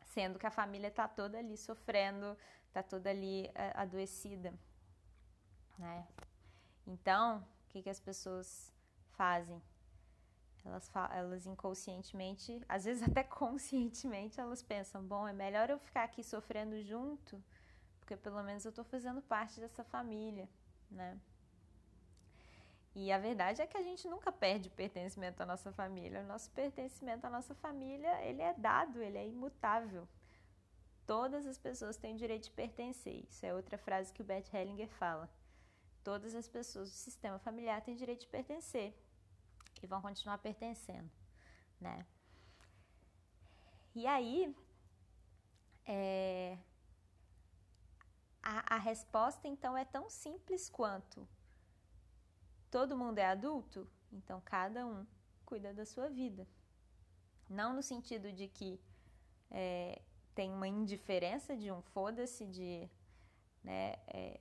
sendo 0.05 0.39
que 0.39 0.47
a 0.47 0.51
família 0.51 0.89
está 0.89 1.07
toda 1.09 1.39
ali 1.39 1.57
sofrendo, 1.57 2.37
está 2.69 2.83
toda 2.83 3.11
ali 3.11 3.51
é, 3.55 3.73
adoecida, 3.75 4.55
né? 5.79 6.07
Então, 6.87 7.39
o 7.39 7.69
que, 7.69 7.83
que 7.83 7.91
as 7.91 8.01
pessoas 8.01 8.73
fazem? 9.17 9.61
Elas, 10.67 10.91
elas 11.13 11.47
inconscientemente, 11.47 12.61
às 12.69 12.85
vezes 12.85 13.09
até 13.09 13.23
conscientemente, 13.25 14.41
elas 14.41 14.63
pensam: 14.63 15.03
bom, 15.03 15.27
é 15.27 15.33
melhor 15.33 15.71
eu 15.71 15.79
ficar 15.79 16.03
aqui 16.03 16.25
sofrendo 16.25 16.83
junto, 16.83 17.43
porque 18.01 18.17
pelo 18.17 18.43
menos 18.43 18.65
eu 18.65 18.71
estou 18.71 18.85
fazendo 18.85 19.23
parte 19.23 19.61
dessa 19.61 19.85
família, 19.85 20.49
né? 20.91 21.19
E 22.97 23.13
a 23.13 23.19
verdade 23.19 23.61
é 23.61 23.67
que 23.67 23.77
a 23.77 23.83
gente 23.83 24.09
nunca 24.09 24.33
perde 24.33 24.69
o 24.69 24.73
pertencimento 24.73 25.43
à 25.43 25.47
nossa 25.47 25.71
família. 25.71 26.23
O 26.23 26.27
nosso 26.27 26.51
pertencimento 26.51 27.27
à 27.27 27.31
nossa 27.31 27.55
família, 27.55 28.25
ele 28.25 28.41
é 28.41 28.55
dado, 28.55 29.03
ele 29.03 29.19
é 29.19 29.29
imutável. 29.29 30.09
Todas 31.07 31.47
as 31.47 31.59
pessoas 31.59 31.99
têm 31.99 32.15
o 32.15 32.17
direito 32.17 32.45
de 32.45 32.53
pertencer. 32.53 33.27
Isso 33.29 33.45
é 33.45 33.53
outra 33.53 33.77
frase 33.77 34.13
que 34.15 34.23
o 34.23 34.25
Bert 34.25 34.53
Hellinger 34.53 34.89
fala. 34.89 35.31
Todas 36.03 36.35
as 36.35 36.49
pessoas 36.49 36.91
do 36.91 36.97
sistema 36.97 37.39
familiar 37.39 37.83
têm 37.83 37.95
direito 37.95 38.21
de 38.21 38.29
pertencer 38.29 38.97
e 39.83 39.87
vão 39.87 40.01
continuar 40.01 40.39
pertencendo, 40.39 41.11
né? 41.81 42.07
E 43.95 44.07
aí, 44.07 44.55
é, 45.87 46.59
a, 48.43 48.77
a 48.77 48.79
resposta 48.79 49.49
então 49.49 49.77
é 49.77 49.85
tão 49.85 50.11
simples 50.11 50.69
quanto 50.69 51.27
todo 52.71 52.97
mundo 52.97 53.19
é 53.19 53.27
adulto, 53.27 53.89
então 54.13 54.41
cada 54.45 54.87
um 54.87 55.07
cuida 55.45 55.73
da 55.73 55.87
sua 55.87 56.09
vida. 56.09 56.47
Não 57.49 57.73
no 57.73 57.83
sentido 57.83 58.33
de 58.33 58.49
que 58.49 58.79
é, 59.51 60.03
tem 60.35 60.53
uma 60.53 60.69
indiferença 60.69 61.57
de 61.57 61.71
um 61.71 61.81
foda-se, 61.81 62.45
de 62.45 62.89
né, 63.63 63.95
é, 64.09 64.39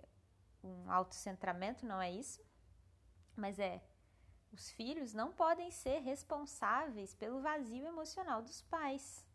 um 0.63 0.92
autocentramento, 0.92 1.86
não 1.86 2.01
é 2.01 2.12
isso, 2.12 2.44
mas 3.36 3.58
é 3.58 3.82
os 4.52 4.72
filhos 4.72 5.14
não 5.14 5.32
podem 5.32 5.70
ser 5.72 6.00
responsáveis 6.00 7.14
pelo 7.14 7.42
vazio 7.42 7.86
emocional 7.86 8.42
dos 8.42 8.62
pais, 8.62 9.25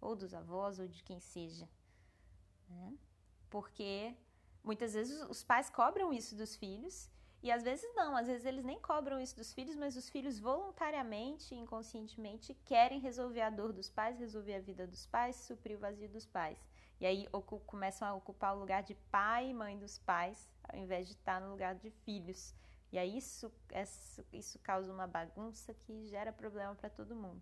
ou 0.00 0.14
dos 0.14 0.32
avós, 0.32 0.78
ou 0.78 0.88
de 0.88 1.02
quem 1.02 1.20
seja. 1.20 1.68
Né? 2.68 2.96
Porque 3.48 4.14
muitas 4.62 4.94
vezes 4.94 5.20
os 5.28 5.42
pais 5.42 5.68
cobram 5.68 6.12
isso 6.12 6.36
dos 6.36 6.56
filhos 6.56 7.10
e 7.42 7.50
às 7.50 7.62
vezes 7.62 7.90
não, 7.94 8.14
às 8.14 8.26
vezes 8.26 8.44
eles 8.44 8.64
nem 8.64 8.78
cobram 8.78 9.18
isso 9.18 9.34
dos 9.34 9.52
filhos, 9.52 9.74
mas 9.74 9.96
os 9.96 10.10
filhos 10.10 10.38
voluntariamente, 10.38 11.54
inconscientemente, 11.54 12.54
querem 12.66 13.00
resolver 13.00 13.40
a 13.40 13.48
dor 13.48 13.72
dos 13.72 13.88
pais, 13.88 14.18
resolver 14.18 14.54
a 14.54 14.60
vida 14.60 14.86
dos 14.86 15.06
pais, 15.06 15.36
suprir 15.36 15.76
o 15.76 15.80
vazio 15.80 16.08
dos 16.08 16.26
pais. 16.26 16.58
E 17.00 17.06
aí 17.06 17.26
começam 17.66 18.06
a 18.06 18.14
ocupar 18.14 18.54
o 18.54 18.60
lugar 18.60 18.82
de 18.82 18.94
pai 19.10 19.48
e 19.48 19.54
mãe 19.54 19.78
dos 19.78 19.98
pais, 19.98 20.50
ao 20.68 20.78
invés 20.78 21.06
de 21.06 21.14
estar 21.14 21.40
no 21.40 21.50
lugar 21.50 21.74
de 21.74 21.90
filhos. 21.90 22.54
E 22.92 22.98
aí 22.98 23.16
isso, 23.16 23.52
isso, 24.32 24.58
causa 24.58 24.92
uma 24.92 25.06
bagunça 25.06 25.72
que 25.72 26.08
gera 26.08 26.32
problema 26.32 26.74
para 26.74 26.90
todo 26.90 27.14
mundo. 27.14 27.40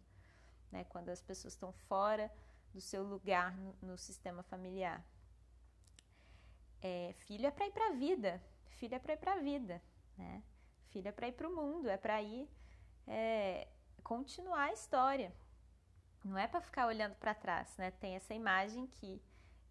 Né? 0.70 0.84
Quando 0.84 1.08
as 1.08 1.22
pessoas 1.22 1.54
estão 1.54 1.72
fora 1.72 2.30
do 2.72 2.80
seu 2.80 3.02
lugar 3.02 3.56
no, 3.56 3.74
no 3.80 3.98
sistema 3.98 4.42
familiar. 4.42 5.02
É, 6.82 7.14
filho 7.20 7.46
é 7.46 7.50
para 7.50 7.66
ir 7.66 7.72
para 7.72 7.88
a 7.88 7.92
vida, 7.92 8.42
filho 8.68 8.94
é 8.94 8.98
para 8.98 9.14
ir 9.14 9.16
para 9.16 9.32
a 9.32 9.38
vida, 9.38 9.82
né? 10.16 10.42
Filho 10.90 11.08
é 11.08 11.12
para 11.12 11.28
ir 11.28 11.32
para 11.32 11.48
o 11.48 11.54
mundo, 11.54 11.88
é 11.88 11.96
para 11.96 12.22
ir 12.22 12.48
é, 13.06 13.66
continuar 14.04 14.64
a 14.64 14.72
história. 14.72 15.34
Não 16.24 16.36
é 16.38 16.46
para 16.46 16.60
ficar 16.60 16.86
olhando 16.86 17.14
para 17.16 17.34
trás, 17.34 17.76
né? 17.78 17.90
Tem 17.90 18.14
essa 18.14 18.34
imagem 18.34 18.86
que 18.86 19.20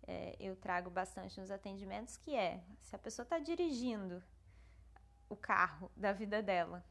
é, 0.07 0.36
eu 0.39 0.55
trago 0.55 0.89
bastante 0.89 1.39
nos 1.39 1.51
atendimentos, 1.51 2.17
que 2.17 2.36
é 2.36 2.63
se 2.81 2.96
a 2.96 3.00
pessoa 3.00 3.24
está 3.24 3.39
dirigindo 3.39 4.24
o 5.29 5.36
carro 5.36 5.91
da 5.96 6.13
vida 6.13 6.41
dela 6.41 6.84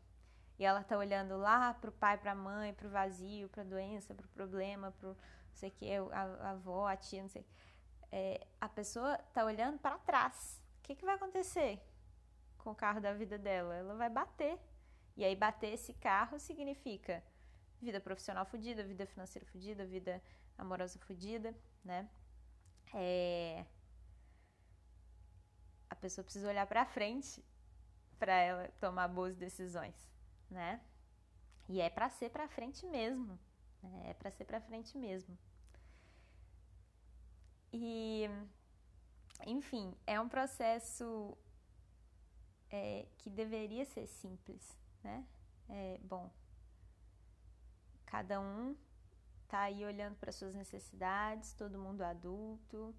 e 0.59 0.64
ela 0.64 0.81
está 0.81 0.97
olhando 0.97 1.37
lá 1.37 1.75
para 1.75 1.90
o 1.90 1.93
pai, 1.93 2.16
para 2.16 2.33
a 2.33 2.35
mãe, 2.35 2.73
para 2.73 2.87
o 2.87 2.90
vazio, 2.90 3.49
para 3.49 3.62
a 3.62 3.66
doença, 3.66 4.14
para 4.14 4.25
o 4.25 4.28
problema, 4.31 4.90
para 4.93 5.09
não 5.11 5.16
sei 5.52 5.69
o 5.69 5.73
que, 5.73 5.93
a, 5.93 6.23
a 6.23 6.50
avó, 6.50 6.87
a 6.87 6.97
tia, 6.97 7.23
não 7.23 7.28
sei. 7.28 7.45
É, 8.11 8.47
a 8.61 8.69
pessoa 8.69 9.14
está 9.28 9.45
olhando 9.45 9.78
para 9.78 9.99
trás. 9.99 10.62
O 10.78 10.83
que, 10.83 10.95
que 10.95 11.05
vai 11.05 11.14
acontecer 11.14 11.81
com 12.59 12.71
o 12.71 12.75
carro 12.75 13.00
da 13.00 13.12
vida 13.12 13.37
dela? 13.38 13.75
Ela 13.75 13.95
vai 13.95 14.09
bater. 14.09 14.59
E 15.16 15.25
aí, 15.25 15.35
bater 15.35 15.75
esse 15.75 15.93
carro 15.95 16.38
significa 16.38 17.23
vida 17.81 18.00
profissional 18.00 18.47
fodida, 18.47 18.83
vida 18.83 19.07
financeira 19.07 19.47
fodida, 19.47 19.85
vida 19.85 20.23
amorosa 20.57 20.99
fodida, 21.00 21.54
né? 21.84 22.08
É... 22.95 23.65
A 25.91 25.95
pessoa 25.95 26.25
precisa 26.25 26.49
olhar 26.49 26.67
para 26.67 26.84
frente 26.87 27.45
para 28.19 28.35
ela 28.35 28.69
tomar 28.81 29.09
boas 29.09 29.37
decisões, 29.37 29.95
né? 30.50 30.81
E 31.69 31.81
é 31.81 31.91
para 31.91 32.09
ser 32.09 32.31
para 32.31 32.49
frente 32.49 32.87
mesmo, 32.87 33.39
né? 33.83 34.11
é 34.11 34.15
para 34.15 34.31
ser 34.31 34.45
para 34.45 34.61
frente 34.61 34.97
mesmo. 34.97 35.37
E, 37.73 38.29
enfim, 39.45 39.95
é 40.07 40.21
um 40.21 40.29
processo 40.29 41.37
é, 42.71 43.07
que 43.19 43.29
deveria 43.29 43.85
ser 43.85 44.07
simples, 44.07 44.76
né? 45.02 45.26
É, 45.69 45.99
bom, 46.02 46.31
cada 48.07 48.41
um 48.41 48.76
tá 49.49 49.61
aí 49.63 49.85
olhando 49.85 50.17
para 50.17 50.33
suas 50.33 50.55
necessidades, 50.55 51.52
todo 51.52 51.79
mundo 51.79 52.02
adulto. 52.02 52.95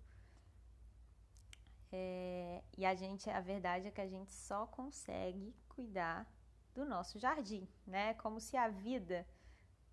É, 1.92 2.64
e 2.78 2.86
a 2.86 2.94
gente, 2.96 3.30
a 3.30 3.40
verdade 3.40 3.88
é 3.88 3.92
que 3.92 4.02
a 4.02 4.08
gente 4.08 4.32
só 4.32 4.68
consegue 4.68 5.56
cuidar 5.70 6.28
do 6.74 6.86
nosso 6.86 7.18
jardim, 7.18 7.68
né? 7.86 8.14
Como 8.16 8.40
se 8.40 8.58
a 8.58 8.68
vida, 8.68 9.26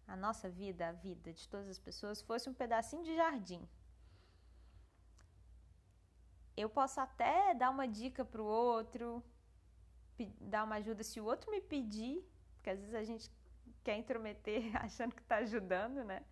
a 0.07 0.17
nossa 0.17 0.49
vida, 0.51 0.89
a 0.89 0.93
vida 0.93 1.33
de 1.33 1.49
todas 1.49 1.69
as 1.69 1.79
pessoas 1.79 2.21
fosse 2.21 2.49
um 2.49 2.55
pedacinho 2.55 3.05
de 3.05 3.15
jardim. 3.15 3.67
Eu 6.57 6.69
posso 6.69 7.01
até 7.01 7.55
dar 7.55 7.71
uma 7.71 7.87
dica 7.87 8.25
para 8.25 8.43
o 8.43 8.45
outro, 8.45 9.23
dar 10.41 10.65
uma 10.65 10.77
ajuda 10.77 11.03
se 11.03 11.21
o 11.21 11.25
outro 11.25 11.51
me 11.51 11.61
pedir, 11.61 12.25
porque 12.55 12.71
às 12.71 12.81
vezes 12.81 12.95
a 12.95 13.03
gente 13.03 13.31
quer 13.83 13.97
intrometer 13.99 14.75
achando 14.83 15.15
que 15.15 15.23
está 15.23 15.37
ajudando, 15.37 16.05
né? 16.05 16.25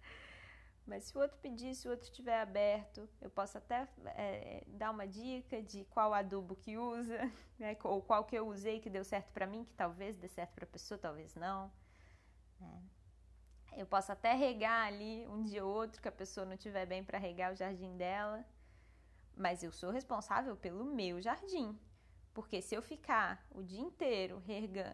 Mas 0.86 1.04
se 1.04 1.16
o 1.16 1.20
outro 1.20 1.38
pedir, 1.38 1.74
se 1.74 1.86
o 1.86 1.90
outro 1.92 2.06
estiver 2.06 2.40
aberto, 2.40 3.08
eu 3.20 3.30
posso 3.30 3.56
até 3.56 3.88
é, 4.16 4.64
dar 4.66 4.90
uma 4.90 5.06
dica 5.06 5.62
de 5.62 5.84
qual 5.84 6.12
adubo 6.12 6.56
que 6.56 6.76
usa, 6.76 7.18
né? 7.58 7.76
ou 7.84 8.02
qual 8.02 8.24
que 8.24 8.36
eu 8.36 8.48
usei 8.48 8.80
que 8.80 8.90
deu 8.90 9.04
certo 9.04 9.30
para 9.32 9.46
mim, 9.46 9.64
que 9.64 9.72
talvez 9.74 10.16
dê 10.16 10.28
certo 10.28 10.52
para 10.54 10.64
a 10.64 10.68
pessoa, 10.68 10.98
talvez 10.98 11.34
não. 11.36 11.70
Né? 12.60 12.82
Eu 13.76 13.86
posso 13.86 14.12
até 14.12 14.34
regar 14.34 14.88
ali 14.88 15.26
um 15.28 15.42
dia 15.42 15.64
ou 15.64 15.72
outro 15.72 16.02
que 16.02 16.08
a 16.08 16.12
pessoa 16.12 16.44
não 16.44 16.54
estiver 16.54 16.84
bem 16.84 17.02
para 17.02 17.16
regar 17.16 17.52
o 17.52 17.56
jardim 17.56 17.96
dela, 17.96 18.44
mas 19.36 19.62
eu 19.62 19.70
sou 19.72 19.90
responsável 19.90 20.56
pelo 20.56 20.84
meu 20.84 21.22
jardim. 21.22 21.78
Porque 22.34 22.60
se 22.60 22.74
eu 22.74 22.82
ficar 22.82 23.46
o 23.50 23.62
dia 23.62 23.80
inteiro 23.80 24.42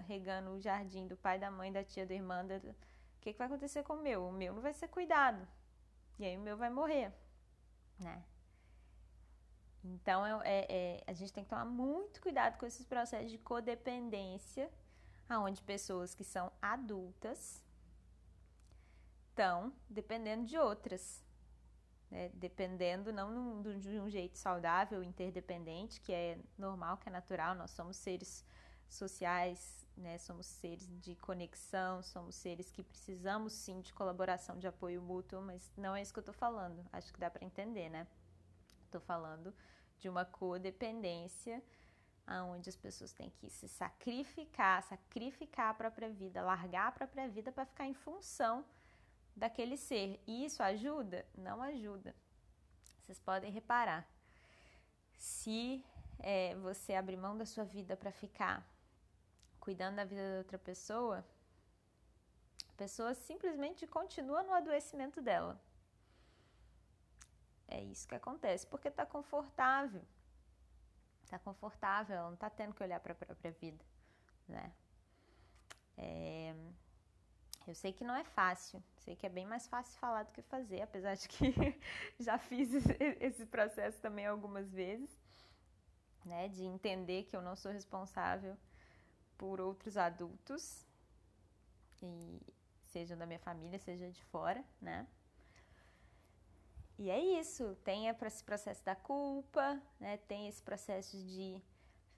regando, 0.07 0.51
o 0.51 0.61
jardim 0.61 1.07
do 1.07 1.17
pai, 1.17 1.39
da 1.39 1.51
mãe, 1.51 1.73
da 1.73 1.85
tia, 1.85 2.05
da 2.05 2.15
irmã, 2.15 2.45
o 2.45 3.21
que, 3.21 3.33
que 3.33 3.39
vai 3.39 3.47
acontecer 3.47 3.83
com 3.85 3.95
o 3.95 4.03
meu? 4.03 4.27
O 4.27 4.33
meu 4.33 4.53
não 4.53 4.61
vai 4.61 4.73
ser 4.73 4.89
cuidado. 4.89 5.47
E 6.19 6.25
aí 6.25 6.37
o 6.37 6.41
meu 6.41 6.57
vai 6.57 6.71
morrer, 6.71 7.13
né? 7.99 8.25
Então 9.85 10.27
é, 10.43 10.67
é, 10.69 11.05
a 11.07 11.13
gente 11.13 11.33
tem 11.33 11.45
que 11.45 11.51
tomar 11.51 11.65
muito 11.65 12.21
cuidado 12.21 12.59
com 12.59 12.67
esses 12.67 12.85
processos 12.85 13.31
de 13.31 13.39
codependência, 13.39 14.71
aonde 15.29 15.63
pessoas 15.63 16.15
que 16.15 16.25
são 16.25 16.51
adultas 16.61 17.63
estão 19.31 19.73
dependendo 19.89 20.45
de 20.45 20.59
outras 20.59 21.23
né, 22.11 22.31
dependendo 22.35 23.13
não 23.13 23.63
de 23.63 24.01
um 24.01 24.09
jeito 24.09 24.39
saudável, 24.39 25.03
interdependente, 25.03 26.01
que 26.01 26.13
é 26.13 26.39
normal, 26.57 26.97
que 26.97 27.09
é 27.09 27.13
natural, 27.13 27.55
nós 27.55 27.71
somos 27.71 27.97
seres 27.97 28.45
sociais, 28.89 29.87
né, 29.99 30.19
somos 30.19 30.47
seres 30.47 30.87
de 31.01 31.15
conexão, 31.17 32.03
somos 32.03 32.35
seres 32.37 32.71
que 32.71 32.83
precisamos 32.83 33.53
sim 33.53 33.81
de 33.81 33.93
colaboração, 33.93 34.59
de 34.59 34.67
apoio 34.67 35.03
mútuo, 35.03 35.43
mas 35.43 35.71
não 35.77 35.95
é 35.95 36.03
isso 36.03 36.13
que 36.13 36.19
eu 36.19 36.23
estou 36.23 36.35
falando, 36.35 36.85
acho 36.93 37.13
que 37.13 37.21
dá 37.21 37.31
para 37.31 37.45
entender, 37.45 37.89
né? 37.89 38.07
Estou 38.85 39.01
falando 39.01 39.55
de 39.99 40.09
uma 40.09 40.25
codependência 40.25 41.63
onde 42.51 42.69
as 42.69 42.77
pessoas 42.77 43.13
têm 43.13 43.31
que 43.31 43.49
se 43.49 43.67
sacrificar, 43.69 44.83
sacrificar 44.83 45.71
a 45.71 45.75
própria 45.75 46.11
vida, 46.11 46.43
largar 46.43 46.89
a 46.89 46.93
própria 46.93 47.29
vida 47.29 47.51
para 47.51 47.65
ficar 47.65 47.87
em 47.87 47.95
função 47.95 48.65
daquele 49.35 49.77
ser. 49.77 50.21
E 50.27 50.45
isso 50.45 50.63
ajuda? 50.63 51.25
Não 51.37 51.63
ajuda. 51.63 52.15
Vocês 53.01 53.19
podem 53.19 53.51
reparar. 53.51 54.07
Se 55.17 55.83
é, 56.19 56.55
você 56.57 56.95
abrir 56.95 57.17
mão 57.17 57.37
da 57.37 57.47
sua 57.47 57.65
vida 57.65 57.97
para 57.97 58.13
ficar 58.13 58.67
cuidando 59.61 59.97
da 59.97 60.05
vida 60.05 60.33
da 60.33 60.39
outra 60.39 60.59
pessoa, 60.59 61.25
a 62.69 62.73
pessoa 62.77 63.15
simplesmente 63.15 63.87
continua 63.87 64.43
no 64.43 64.53
adoecimento 64.53 65.21
dela. 65.21 65.61
É 67.67 67.83
isso 67.83 68.09
que 68.09 68.15
acontece, 68.15 68.67
porque 68.67 68.89
está 68.89 69.05
confortável. 69.05 70.03
Está 71.23 71.39
confortável, 71.39 72.17
ela 72.17 72.27
não 72.29 72.35
está 72.35 72.49
tendo 72.49 72.75
que 72.75 72.83
olhar 72.83 73.01
para 73.01 73.13
a 73.13 73.17
própria 73.17 73.53
vida, 73.53 73.85
né? 74.49 74.73
É, 75.99 76.55
eu 77.67 77.75
sei 77.75 77.93
que 77.93 78.03
não 78.03 78.17
é 78.17 78.25
fácil, 78.25 78.83
sei 78.97 79.15
que 79.15 79.27
é 79.27 79.29
bem 79.29 79.45
mais 79.45 79.67
fácil 79.67 79.99
falar 79.99 80.23
do 80.23 80.33
que 80.33 80.41
fazer, 80.41 80.81
apesar 80.81 81.15
de 81.17 81.29
que 81.29 81.53
já 82.19 82.39
fiz 82.39 82.71
esse 83.21 83.45
processo 83.45 84.01
também 84.01 84.27
algumas 84.27 84.73
vezes, 84.73 85.21
né, 86.25 86.49
de 86.49 86.65
entender 86.65 87.25
que 87.25 87.37
eu 87.37 87.43
não 87.43 87.55
sou 87.55 87.71
responsável 87.71 88.57
por 89.39 89.61
outros 89.61 89.97
adultos, 89.97 90.85
e 92.03 92.41
sejam 92.83 93.17
da 93.17 93.25
minha 93.25 93.39
família, 93.39 93.79
seja 93.79 94.11
de 94.11 94.23
fora, 94.25 94.63
né? 94.81 95.07
E 96.99 97.11
é 97.11 97.41
isso, 97.41 97.77
tem 97.85 98.09
esse 98.09 98.43
processo 98.43 98.85
da 98.85 98.97
culpa, 98.97 99.81
né? 100.01 100.17
tem 100.29 100.49
esse 100.49 100.61
processo 100.61 101.17
de 101.17 101.63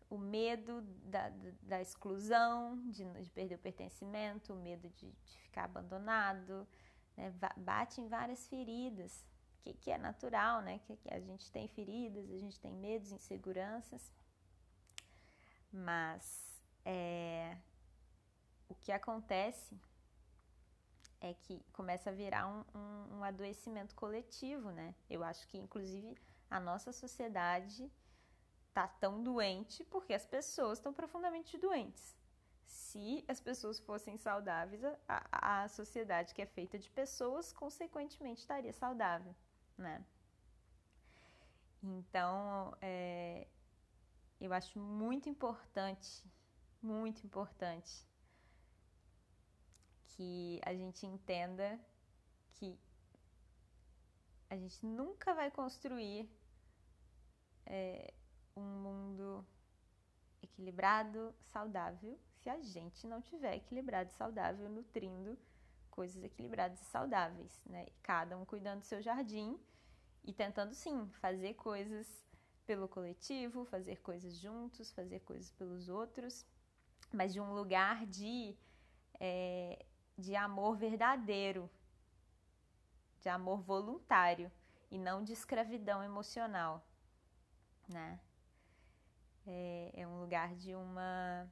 o 0.08 0.18
medo 0.18 0.80
da, 1.04 1.30
da 1.62 1.80
exclusão, 1.80 2.76
de, 2.90 3.04
de, 3.04 3.30
perder 3.30 3.54
o 3.56 3.58
pertencimento, 3.58 4.54
o 4.54 4.56
medo 4.56 4.88
de, 4.88 5.12
de 5.12 5.38
ficar 5.38 5.64
abandonado, 5.64 6.66
né? 7.14 7.32
bate 7.58 8.00
em 8.00 8.08
várias 8.08 8.48
feridas, 8.48 9.24
que, 9.60 9.74
que 9.74 9.90
é 9.90 9.98
natural, 9.98 10.62
né? 10.62 10.80
Que, 10.80 10.96
que, 10.96 11.12
a 11.12 11.20
gente 11.20 11.52
tem 11.52 11.68
feridas, 11.68 12.28
a 12.30 12.38
gente 12.38 12.58
tem 12.58 12.72
medos, 12.72 13.12
inseguranças, 13.12 14.12
mas 15.70 16.49
é, 16.84 17.56
o 18.68 18.74
que 18.74 18.92
acontece 18.92 19.78
é 21.20 21.34
que 21.34 21.60
começa 21.72 22.10
a 22.10 22.12
virar 22.12 22.46
um, 22.46 22.64
um, 22.74 23.18
um 23.18 23.24
adoecimento 23.24 23.94
coletivo, 23.94 24.70
né? 24.70 24.94
Eu 25.08 25.22
acho 25.22 25.46
que, 25.48 25.58
inclusive, 25.58 26.16
a 26.50 26.58
nossa 26.58 26.92
sociedade 26.92 27.90
tá 28.72 28.88
tão 28.88 29.22
doente 29.22 29.84
porque 29.84 30.14
as 30.14 30.24
pessoas 30.24 30.78
estão 30.78 30.92
profundamente 30.92 31.58
doentes. 31.58 32.16
Se 32.64 33.24
as 33.28 33.40
pessoas 33.40 33.78
fossem 33.80 34.16
saudáveis, 34.16 34.82
a, 35.06 35.62
a 35.64 35.68
sociedade 35.68 36.34
que 36.34 36.40
é 36.40 36.46
feita 36.46 36.78
de 36.78 36.88
pessoas, 36.90 37.52
consequentemente, 37.52 38.40
estaria 38.40 38.72
saudável, 38.72 39.34
né? 39.76 40.04
Então, 41.82 42.74
é, 42.80 43.46
eu 44.40 44.52
acho 44.52 44.78
muito 44.78 45.28
importante, 45.28 46.24
muito 46.82 47.24
importante 47.26 48.06
que 50.08 50.60
a 50.64 50.74
gente 50.74 51.06
entenda 51.06 51.78
que 52.52 52.78
a 54.48 54.56
gente 54.56 54.84
nunca 54.84 55.32
vai 55.34 55.50
construir 55.50 56.28
é, 57.64 58.12
um 58.56 58.62
mundo 58.62 59.46
equilibrado, 60.42 61.34
saudável, 61.44 62.18
se 62.40 62.50
a 62.50 62.60
gente 62.60 63.06
não 63.06 63.20
tiver 63.22 63.56
equilibrado 63.56 64.10
e 64.10 64.14
saudável, 64.14 64.68
nutrindo 64.68 65.38
coisas 65.90 66.22
equilibradas 66.22 66.80
e 66.80 66.84
saudáveis, 66.84 67.60
né? 67.66 67.86
Cada 68.02 68.36
um 68.36 68.44
cuidando 68.44 68.80
do 68.80 68.86
seu 68.86 69.02
jardim 69.02 69.58
e 70.24 70.32
tentando 70.32 70.74
sim 70.74 71.08
fazer 71.20 71.54
coisas 71.54 72.06
pelo 72.66 72.88
coletivo, 72.88 73.64
fazer 73.64 74.00
coisas 74.00 74.36
juntos, 74.36 74.92
fazer 74.92 75.20
coisas 75.20 75.50
pelos 75.52 75.88
outros, 75.88 76.46
mas 77.12 77.32
de 77.32 77.40
um 77.40 77.52
lugar 77.52 78.06
de 78.06 78.56
é, 79.18 79.84
de 80.16 80.34
amor 80.36 80.76
verdadeiro, 80.76 81.70
de 83.20 83.28
amor 83.28 83.60
voluntário 83.60 84.50
e 84.90 84.98
não 84.98 85.22
de 85.22 85.32
escravidão 85.32 86.02
emocional, 86.02 86.86
né? 87.88 88.20
É, 89.46 89.90
é 89.94 90.06
um 90.06 90.20
lugar 90.20 90.54
de 90.54 90.74
uma 90.74 91.48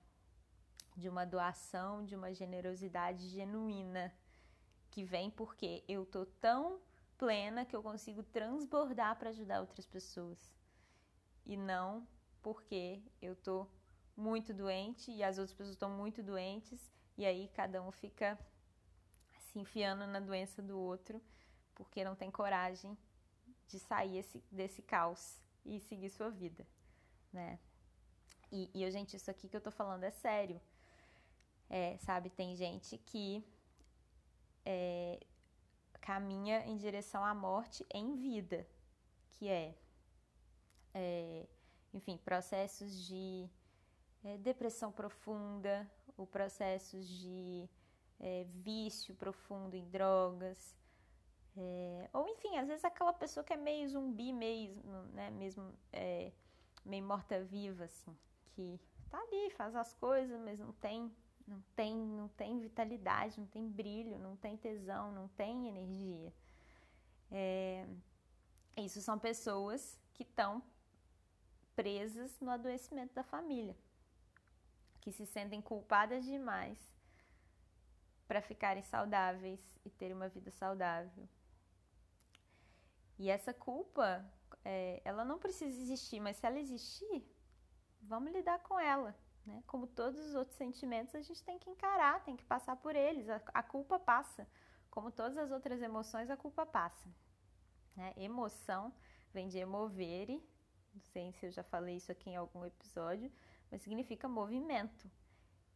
de 0.97 1.09
uma 1.09 1.25
doação, 1.25 2.05
de 2.05 2.17
uma 2.17 2.35
generosidade 2.35 3.29
genuína 3.29 4.13
que 4.91 5.05
vem 5.05 5.31
porque 5.31 5.85
eu 5.87 6.05
tô 6.05 6.27
tão 6.27 6.81
plena 7.17 7.65
que 7.65 7.75
eu 7.75 7.83
consigo 7.83 8.23
transbordar 8.23 9.17
para 9.17 9.31
ajudar 9.31 9.61
outras 9.61 9.87
pessoas 9.87 10.53
e 11.47 11.57
não 11.57 12.07
porque 12.43 13.01
eu 13.23 13.37
tô 13.37 13.69
muito 14.19 14.53
doente 14.53 15.13
e 15.13 15.23
as 15.23 15.39
outras 15.39 15.57
pessoas 15.57 15.77
estão 15.77 15.91
muito 15.91 16.25
doentes 16.25 16.93
e 17.17 17.25
aí 17.25 17.47
cada 17.55 17.81
um 17.81 17.93
fica 17.93 18.37
se 19.39 19.61
enfiando 19.61 20.05
na 20.09 20.19
doença 20.19 20.61
do 20.61 20.77
outro 20.77 21.23
porque 21.77 22.03
não 22.03 22.17
tem 22.17 22.29
coragem 22.29 22.99
de 23.69 23.79
sair 23.79 24.19
esse, 24.19 24.43
desse 24.51 24.83
caos 24.83 25.41
e 25.65 25.79
seguir 25.79 26.11
sua 26.11 26.31
vida, 26.31 26.67
né? 27.33 27.61
E, 28.51 28.69
e, 28.75 28.91
gente, 28.91 29.15
isso 29.15 29.31
aqui 29.31 29.49
que 29.49 29.57
eu 29.57 29.61
tô 29.61 29.71
falando 29.71 30.03
é 30.03 30.11
sério. 30.11 30.61
É, 31.71 31.97
sabe, 31.99 32.31
tem 32.31 32.57
gente 32.57 32.97
que 32.99 33.45
é, 34.65 35.21
caminha 36.01 36.67
em 36.67 36.77
direção 36.77 37.23
à 37.25 37.35
morte 37.35 37.87
em 37.93 38.17
vida, 38.17 38.67
que 39.33 39.49
é, 39.49 39.77
é 40.95 41.47
enfim, 41.93 42.17
processos 42.17 43.07
de 43.07 43.49
é, 44.29 44.39
depressão 44.39 44.93
profunda, 44.93 45.89
ou 46.17 46.27
processos 46.27 47.09
de 47.09 47.69
é, 48.21 48.45
vício 48.51 49.15
profundo 49.15 49.75
em 49.77 49.89
drogas, 49.89 50.77
é, 51.57 52.09
ou 52.13 52.29
enfim, 52.29 52.57
às 52.57 52.69
vezes 52.69 52.85
aquela 52.85 53.13
pessoa 53.13 53.43
que 53.43 53.53
é 53.53 53.57
meio 53.57 53.89
zumbi, 53.89 54.33
meio, 54.33 54.75
né, 55.13 55.31
mesmo 55.31 55.73
é, 55.93 56.33
meio 56.85 57.05
morta-viva, 57.05 57.85
assim, 57.85 58.17
que 58.51 58.81
tá 59.11 59.19
ali, 59.19 59.51
faz 59.51 59.75
as 59.75 59.93
coisas, 59.95 60.39
mas 60.41 60.59
não 60.59 60.73
tem, 60.73 61.11
não 61.47 61.61
tem, 61.75 61.97
não 61.97 62.29
tem 62.29 62.61
vitalidade, 62.61 63.41
não 63.41 63.47
tem 63.47 63.69
brilho, 63.69 64.19
não 64.19 64.37
tem 64.37 64.57
tesão, 64.57 65.11
não 65.13 65.29
tem 65.29 65.69
energia. 65.69 66.33
É, 67.31 67.87
isso 68.77 69.01
são 69.01 69.19
pessoas 69.19 69.99
que 70.15 70.23
estão 70.23 70.63
presas 71.75 72.39
no 72.41 72.51
adoecimento 72.51 73.15
da 73.15 73.23
família, 73.23 73.77
que 75.01 75.13
se 75.13 75.27
sentem 75.27 75.61
culpadas 75.61 76.25
demais 76.25 76.79
para 78.27 78.43
ficarem 78.43 78.83
saudáveis 78.83 79.61
e 79.85 79.91
terem 79.91 80.15
uma 80.15 80.29
vida 80.29 80.51
saudável. 80.51 81.29
E 83.19 83.31
essa 83.31 83.53
culpa, 83.53 84.25
é, 84.65 85.01
ela 85.05 85.25
não 85.25 85.39
precisa 85.39 85.81
existir, 85.81 86.21
mas 86.21 86.37
se 86.37 86.47
ela 86.47 86.59
existir, 86.59 87.27
vamos 88.01 88.33
lidar 88.33 88.61
com 88.61 88.79
ela. 88.79 89.15
Né? 89.45 89.63
Como 89.67 89.87
todos 89.87 90.21
os 90.21 90.35
outros 90.35 90.57
sentimentos, 90.57 91.15
a 91.15 91.23
gente 91.23 91.43
tem 91.43 91.59
que 91.59 91.71
encarar, 91.71 92.23
tem 92.23 92.37
que 92.37 92.45
passar 92.45 92.77
por 92.77 92.95
eles. 92.95 93.29
A, 93.29 93.41
a 93.55 93.63
culpa 93.63 93.99
passa. 93.99 94.47
Como 94.91 95.11
todas 95.11 95.37
as 95.39 95.51
outras 95.51 95.81
emoções, 95.83 96.31
a 96.31 96.37
culpa 96.37 96.65
passa. 96.67 97.09
Né? 97.97 98.13
Emoção 98.17 98.93
vem 99.33 99.49
de 99.49 99.59
emovere, 99.59 100.43
não 100.95 101.01
sei 101.01 101.33
se 101.33 101.47
eu 101.47 101.51
já 101.51 101.63
falei 101.63 101.97
isso 101.97 102.13
aqui 102.13 102.31
em 102.31 102.37
algum 102.37 102.65
episódio, 102.65 103.31
mas 103.71 103.83
significa 103.83 104.29
movimento. 104.29 105.11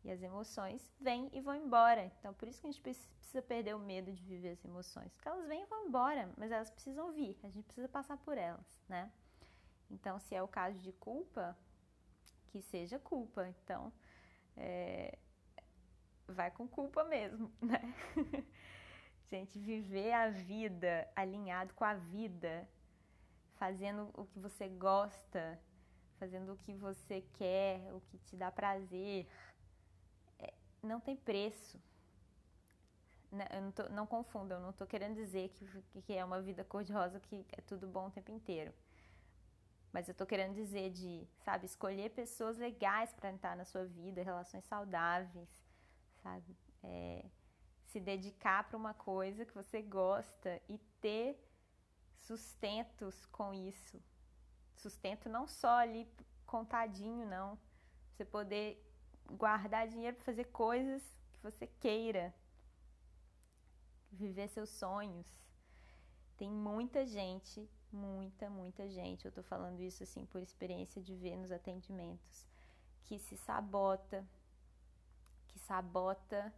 E 0.04 0.10
as 0.10 0.20
emoções 0.22 0.92
vêm 1.00 1.30
e 1.32 1.40
vão 1.40 1.54
embora. 1.54 2.12
Então, 2.18 2.34
por 2.34 2.48
isso 2.48 2.60
que 2.60 2.66
a 2.66 2.70
gente 2.70 2.80
precisa 2.80 3.40
perder 3.40 3.74
o 3.74 3.78
medo 3.78 4.12
de 4.12 4.22
viver 4.24 4.50
as 4.50 4.64
emoções. 4.64 5.12
Porque 5.12 5.28
elas 5.28 5.46
vêm 5.46 5.62
e 5.62 5.66
vão 5.66 5.86
embora, 5.86 6.32
mas 6.36 6.50
elas 6.50 6.70
precisam 6.70 7.12
vir. 7.12 7.38
A 7.44 7.48
gente 7.48 7.64
precisa 7.64 7.88
passar 7.88 8.16
por 8.16 8.36
elas, 8.36 8.66
né? 8.88 9.10
Então, 9.90 10.18
se 10.18 10.34
é 10.34 10.42
o 10.42 10.48
caso 10.48 10.78
de 10.80 10.90
culpa, 10.92 11.56
que 12.48 12.60
seja 12.62 12.98
culpa. 12.98 13.46
Então, 13.48 13.92
é... 14.56 15.18
vai 16.26 16.50
com 16.50 16.66
culpa 16.66 17.04
mesmo, 17.04 17.52
né? 17.62 17.94
gente, 19.30 19.58
viver 19.58 20.12
a 20.12 20.28
vida 20.28 21.08
alinhado 21.14 21.72
com 21.74 21.84
a 21.84 21.94
vida, 21.94 22.68
fazendo 23.54 24.10
o 24.14 24.26
que 24.26 24.38
você 24.38 24.68
gosta, 24.68 25.58
fazendo 26.22 26.52
o 26.52 26.56
que 26.58 26.72
você 26.74 27.16
quer, 27.38 27.92
o 27.92 28.00
que 28.08 28.18
te 28.18 28.36
dá 28.36 28.50
prazer 28.50 29.26
não 30.82 31.00
tem 31.00 31.16
preço. 31.16 31.80
Né, 33.30 33.46
não, 33.60 33.72
tô, 33.72 33.88
não 33.88 34.06
não 34.60 34.70
estou 34.70 34.86
querendo 34.86 35.14
dizer 35.14 35.48
que, 35.50 35.66
que 36.02 36.12
é 36.12 36.24
uma 36.24 36.42
vida 36.42 36.62
cor-de-rosa 36.64 37.18
que 37.18 37.46
é 37.52 37.60
tudo 37.62 37.86
bom 37.86 38.08
o 38.08 38.10
tempo 38.10 38.30
inteiro. 38.30 38.72
Mas 39.90 40.08
eu 40.08 40.12
estou 40.12 40.26
querendo 40.26 40.54
dizer 40.54 40.90
de, 40.90 41.26
sabe, 41.44 41.66
escolher 41.66 42.10
pessoas 42.10 42.58
legais 42.58 43.12
para 43.12 43.30
entrar 43.30 43.56
na 43.56 43.64
sua 43.64 43.84
vida, 43.84 44.22
relações 44.22 44.64
saudáveis, 44.64 45.50
sabe? 46.22 46.56
É, 46.82 47.24
se 47.86 48.00
dedicar 48.00 48.68
para 48.68 48.76
uma 48.76 48.94
coisa 48.94 49.46
que 49.46 49.54
você 49.54 49.80
gosta 49.82 50.60
e 50.68 50.78
ter 51.00 51.38
sustentos 52.18 53.26
com 53.26 53.52
isso. 53.52 54.02
Sustento 54.76 55.28
não 55.28 55.46
só 55.46 55.78
ali 55.78 56.08
contadinho, 56.46 57.26
não. 57.26 57.58
Você 58.10 58.24
poder 58.24 58.82
guardar 59.30 59.88
dinheiro 59.88 60.16
para 60.16 60.24
fazer 60.24 60.44
coisas 60.44 61.02
que 61.32 61.40
você 61.42 61.66
queira, 61.66 62.34
viver 64.10 64.48
seus 64.48 64.70
sonhos. 64.70 65.26
Tem 66.36 66.50
muita 66.50 67.06
gente, 67.06 67.68
muita, 67.90 68.50
muita 68.50 68.88
gente, 68.88 69.24
eu 69.24 69.32
tô 69.32 69.42
falando 69.42 69.80
isso 69.80 70.02
assim 70.02 70.26
por 70.26 70.42
experiência 70.42 71.00
de 71.00 71.14
ver 71.14 71.36
nos 71.36 71.52
atendimentos, 71.52 72.46
que 73.04 73.18
se 73.18 73.36
sabota, 73.36 74.26
que 75.48 75.58
sabota 75.60 76.52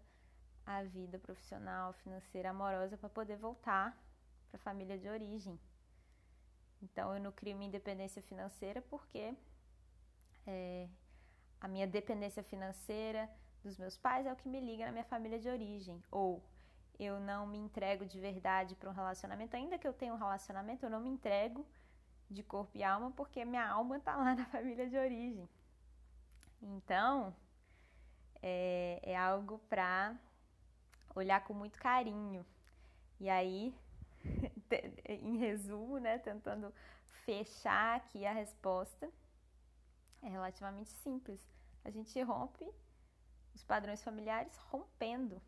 a 0.66 0.82
vida 0.82 1.18
profissional, 1.18 1.92
financeira, 1.92 2.50
amorosa 2.50 2.96
para 2.96 3.08
poder 3.08 3.36
voltar 3.36 3.96
para 4.50 4.56
a 4.56 4.62
família 4.62 4.98
de 4.98 5.08
origem. 5.08 5.58
Então 6.82 7.14
eu 7.14 7.20
não 7.20 7.32
crio 7.32 7.56
minha 7.56 7.68
independência 7.68 8.22
financeira 8.22 8.82
porque 8.82 9.34
é, 10.46 10.88
a 11.60 11.68
minha 11.68 11.86
dependência 11.86 12.42
financeira 12.42 13.30
dos 13.62 13.78
meus 13.78 13.96
pais 13.96 14.26
é 14.26 14.32
o 14.32 14.36
que 14.36 14.48
me 14.48 14.60
liga 14.60 14.84
na 14.86 14.92
minha 14.92 15.04
família 15.04 15.38
de 15.38 15.48
origem. 15.48 16.02
Ou 16.10 16.42
eu 16.98 17.18
não 17.18 17.46
me 17.46 17.58
entrego 17.58 18.04
de 18.04 18.20
verdade 18.20 18.74
para 18.74 18.90
um 18.90 18.92
relacionamento, 18.92 19.56
ainda 19.56 19.78
que 19.78 19.88
eu 19.88 19.92
tenha 19.92 20.12
um 20.12 20.18
relacionamento, 20.18 20.84
eu 20.84 20.90
não 20.90 21.00
me 21.00 21.08
entrego 21.08 21.66
de 22.30 22.42
corpo 22.42 22.76
e 22.76 22.82
alma 22.82 23.10
porque 23.12 23.44
minha 23.44 23.66
alma 23.66 23.96
está 23.96 24.16
lá 24.16 24.34
na 24.36 24.44
família 24.46 24.88
de 24.88 24.96
origem. 24.96 25.48
Então, 26.62 27.34
é, 28.42 29.00
é 29.02 29.16
algo 29.16 29.58
para 29.68 30.14
olhar 31.14 31.42
com 31.44 31.54
muito 31.54 31.78
carinho. 31.78 32.44
E 33.20 33.28
aí, 33.28 33.74
em 35.04 35.38
resumo, 35.38 35.98
né, 35.98 36.18
tentando 36.18 36.72
fechar 37.24 37.96
aqui 37.96 38.26
a 38.26 38.32
resposta, 38.32 39.10
é 40.22 40.28
relativamente 40.28 40.90
simples. 40.90 41.40
A 41.84 41.90
gente 41.90 42.20
rompe 42.22 42.68
os 43.54 43.62
padrões 43.62 44.02
familiares 44.02 44.56
rompendo, 44.70 45.40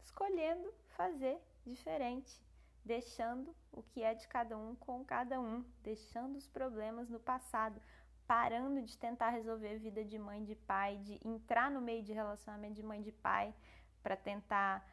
escolhendo 0.00 0.72
fazer 0.88 1.38
diferente, 1.66 2.40
deixando 2.84 3.54
o 3.72 3.82
que 3.82 4.02
é 4.02 4.14
de 4.14 4.26
cada 4.28 4.56
um 4.56 4.74
com 4.76 5.04
cada 5.04 5.40
um, 5.40 5.64
deixando 5.82 6.36
os 6.36 6.48
problemas 6.48 7.08
no 7.08 7.18
passado, 7.18 7.80
parando 8.26 8.82
de 8.82 8.96
tentar 8.98 9.30
resolver 9.30 9.74
a 9.74 9.78
vida 9.78 10.04
de 10.04 10.18
mãe 10.18 10.44
de 10.44 10.54
pai, 10.54 10.98
de 10.98 11.18
entrar 11.26 11.70
no 11.70 11.80
meio 11.80 12.02
de 12.02 12.12
relacionamento 12.12 12.74
de 12.74 12.82
mãe 12.82 13.00
de 13.00 13.12
pai 13.12 13.54
para 14.02 14.16
tentar 14.16 14.86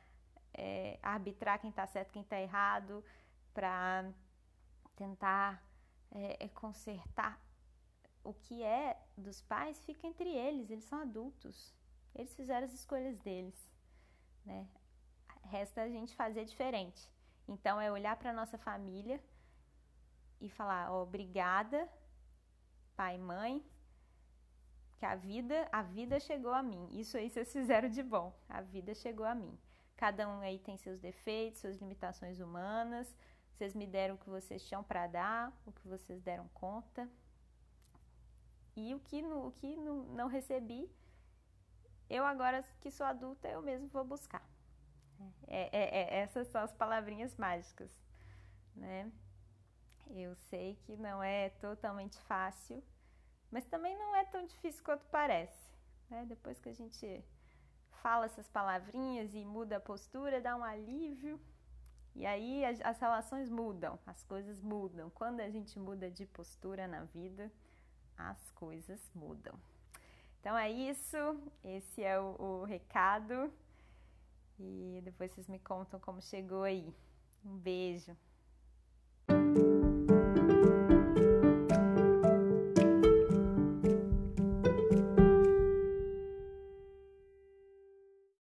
é, 0.53 0.97
arbitrar 1.01 1.59
quem 1.59 1.69
está 1.69 1.85
certo, 1.85 2.11
quem 2.11 2.21
está 2.21 2.39
errado, 2.39 3.03
para 3.55 4.11
tentar 4.95 5.63
é, 6.11 6.45
é, 6.45 6.47
consertar 6.49 7.41
o 8.23 8.33
que 8.33 8.61
é 8.61 8.99
dos 9.17 9.41
pais 9.41 9.83
fica 9.85 10.05
entre 10.05 10.29
eles, 10.29 10.69
eles 10.69 10.83
são 10.83 10.99
adultos, 10.99 11.73
eles 12.13 12.35
fizeram 12.35 12.65
as 12.65 12.73
escolhas 12.73 13.17
deles, 13.19 13.57
né? 14.45 14.67
Resta 15.43 15.83
a 15.83 15.89
gente 15.89 16.15
fazer 16.15 16.43
diferente. 16.43 17.09
Então 17.47 17.79
é 17.79 17.91
olhar 17.91 18.15
para 18.17 18.33
nossa 18.33 18.57
família 18.57 19.23
e 20.41 20.49
falar, 20.49 20.91
oh, 20.91 21.03
obrigada, 21.03 21.87
pai 22.95 23.15
e 23.15 23.19
mãe, 23.19 23.63
que 24.97 25.05
a 25.05 25.15
vida, 25.15 25.69
a 25.71 25.81
vida 25.81 26.19
chegou 26.19 26.51
a 26.51 26.63
mim. 26.63 26.89
Isso 26.91 27.15
aí 27.17 27.29
vocês 27.29 27.51
fizeram 27.53 27.89
de 27.89 28.01
bom. 28.01 28.33
A 28.49 28.61
vida 28.61 28.93
chegou 28.95 29.25
a 29.25 29.35
mim. 29.35 29.57
Cada 29.95 30.27
um 30.27 30.39
aí 30.39 30.59
tem 30.59 30.77
seus 30.77 30.99
defeitos, 30.99 31.61
suas 31.61 31.77
limitações 31.77 32.39
humanas. 32.39 33.15
Vocês 33.55 33.73
me 33.73 33.87
deram 33.87 34.15
o 34.15 34.17
que 34.17 34.29
vocês 34.29 34.67
tinham 34.67 34.83
para 34.83 35.07
dar, 35.07 35.51
o 35.65 35.71
que 35.71 35.87
vocês 35.87 36.21
deram 36.21 36.47
conta. 36.49 37.09
E 38.75 38.93
o 38.93 38.99
que, 38.99 39.21
no, 39.21 39.47
o 39.47 39.51
que 39.53 39.77
no, 39.77 40.03
não 40.13 40.27
recebi, 40.27 40.91
eu 42.09 42.25
agora 42.25 42.61
que 42.81 42.91
sou 42.91 43.05
adulta, 43.05 43.47
eu 43.47 43.61
mesmo 43.61 43.87
vou 43.87 44.03
buscar. 44.03 44.45
É, 45.47 45.69
é, 45.71 46.01
é, 46.01 46.19
essas 46.19 46.49
são 46.49 46.61
as 46.61 46.73
palavrinhas 46.73 47.37
mágicas, 47.37 47.89
né? 48.75 49.09
Eu 50.09 50.35
sei 50.35 50.75
que 50.83 50.97
não 50.97 51.23
é 51.23 51.49
totalmente 51.49 52.19
fácil, 52.23 52.83
mas 53.49 53.65
também 53.65 53.97
não 53.97 54.13
é 54.15 54.25
tão 54.25 54.45
difícil 54.45 54.83
quanto 54.83 55.05
parece. 55.05 55.71
Né? 56.09 56.25
Depois 56.25 56.59
que 56.59 56.69
a 56.69 56.73
gente 56.73 57.23
fala 58.01 58.25
essas 58.25 58.47
palavrinhas 58.49 59.33
e 59.33 59.43
muda 59.45 59.77
a 59.77 59.79
postura, 59.79 60.41
dá 60.41 60.55
um 60.55 60.63
alívio. 60.63 61.39
E 62.15 62.25
aí 62.25 62.63
as, 62.63 62.79
as 62.81 62.99
relações 62.99 63.49
mudam, 63.49 63.99
as 64.05 64.23
coisas 64.23 64.61
mudam. 64.61 65.09
Quando 65.09 65.41
a 65.41 65.49
gente 65.49 65.77
muda 65.77 66.09
de 66.09 66.25
postura 66.25 66.87
na 66.87 67.03
vida, 67.03 67.51
as 68.17 68.49
coisas 68.51 69.11
mudam. 69.13 69.53
Então 70.39 70.57
é 70.57 70.71
isso, 70.71 71.17
esse 71.63 72.03
é 72.03 72.19
o, 72.19 72.35
o 72.39 72.63
recado. 72.63 73.51
E 74.59 75.01
depois 75.03 75.31
vocês 75.31 75.47
me 75.47 75.59
contam 75.59 75.99
como 75.99 76.21
chegou 76.21 76.63
aí. 76.63 76.93
Um 77.43 77.57
beijo. 77.57 78.15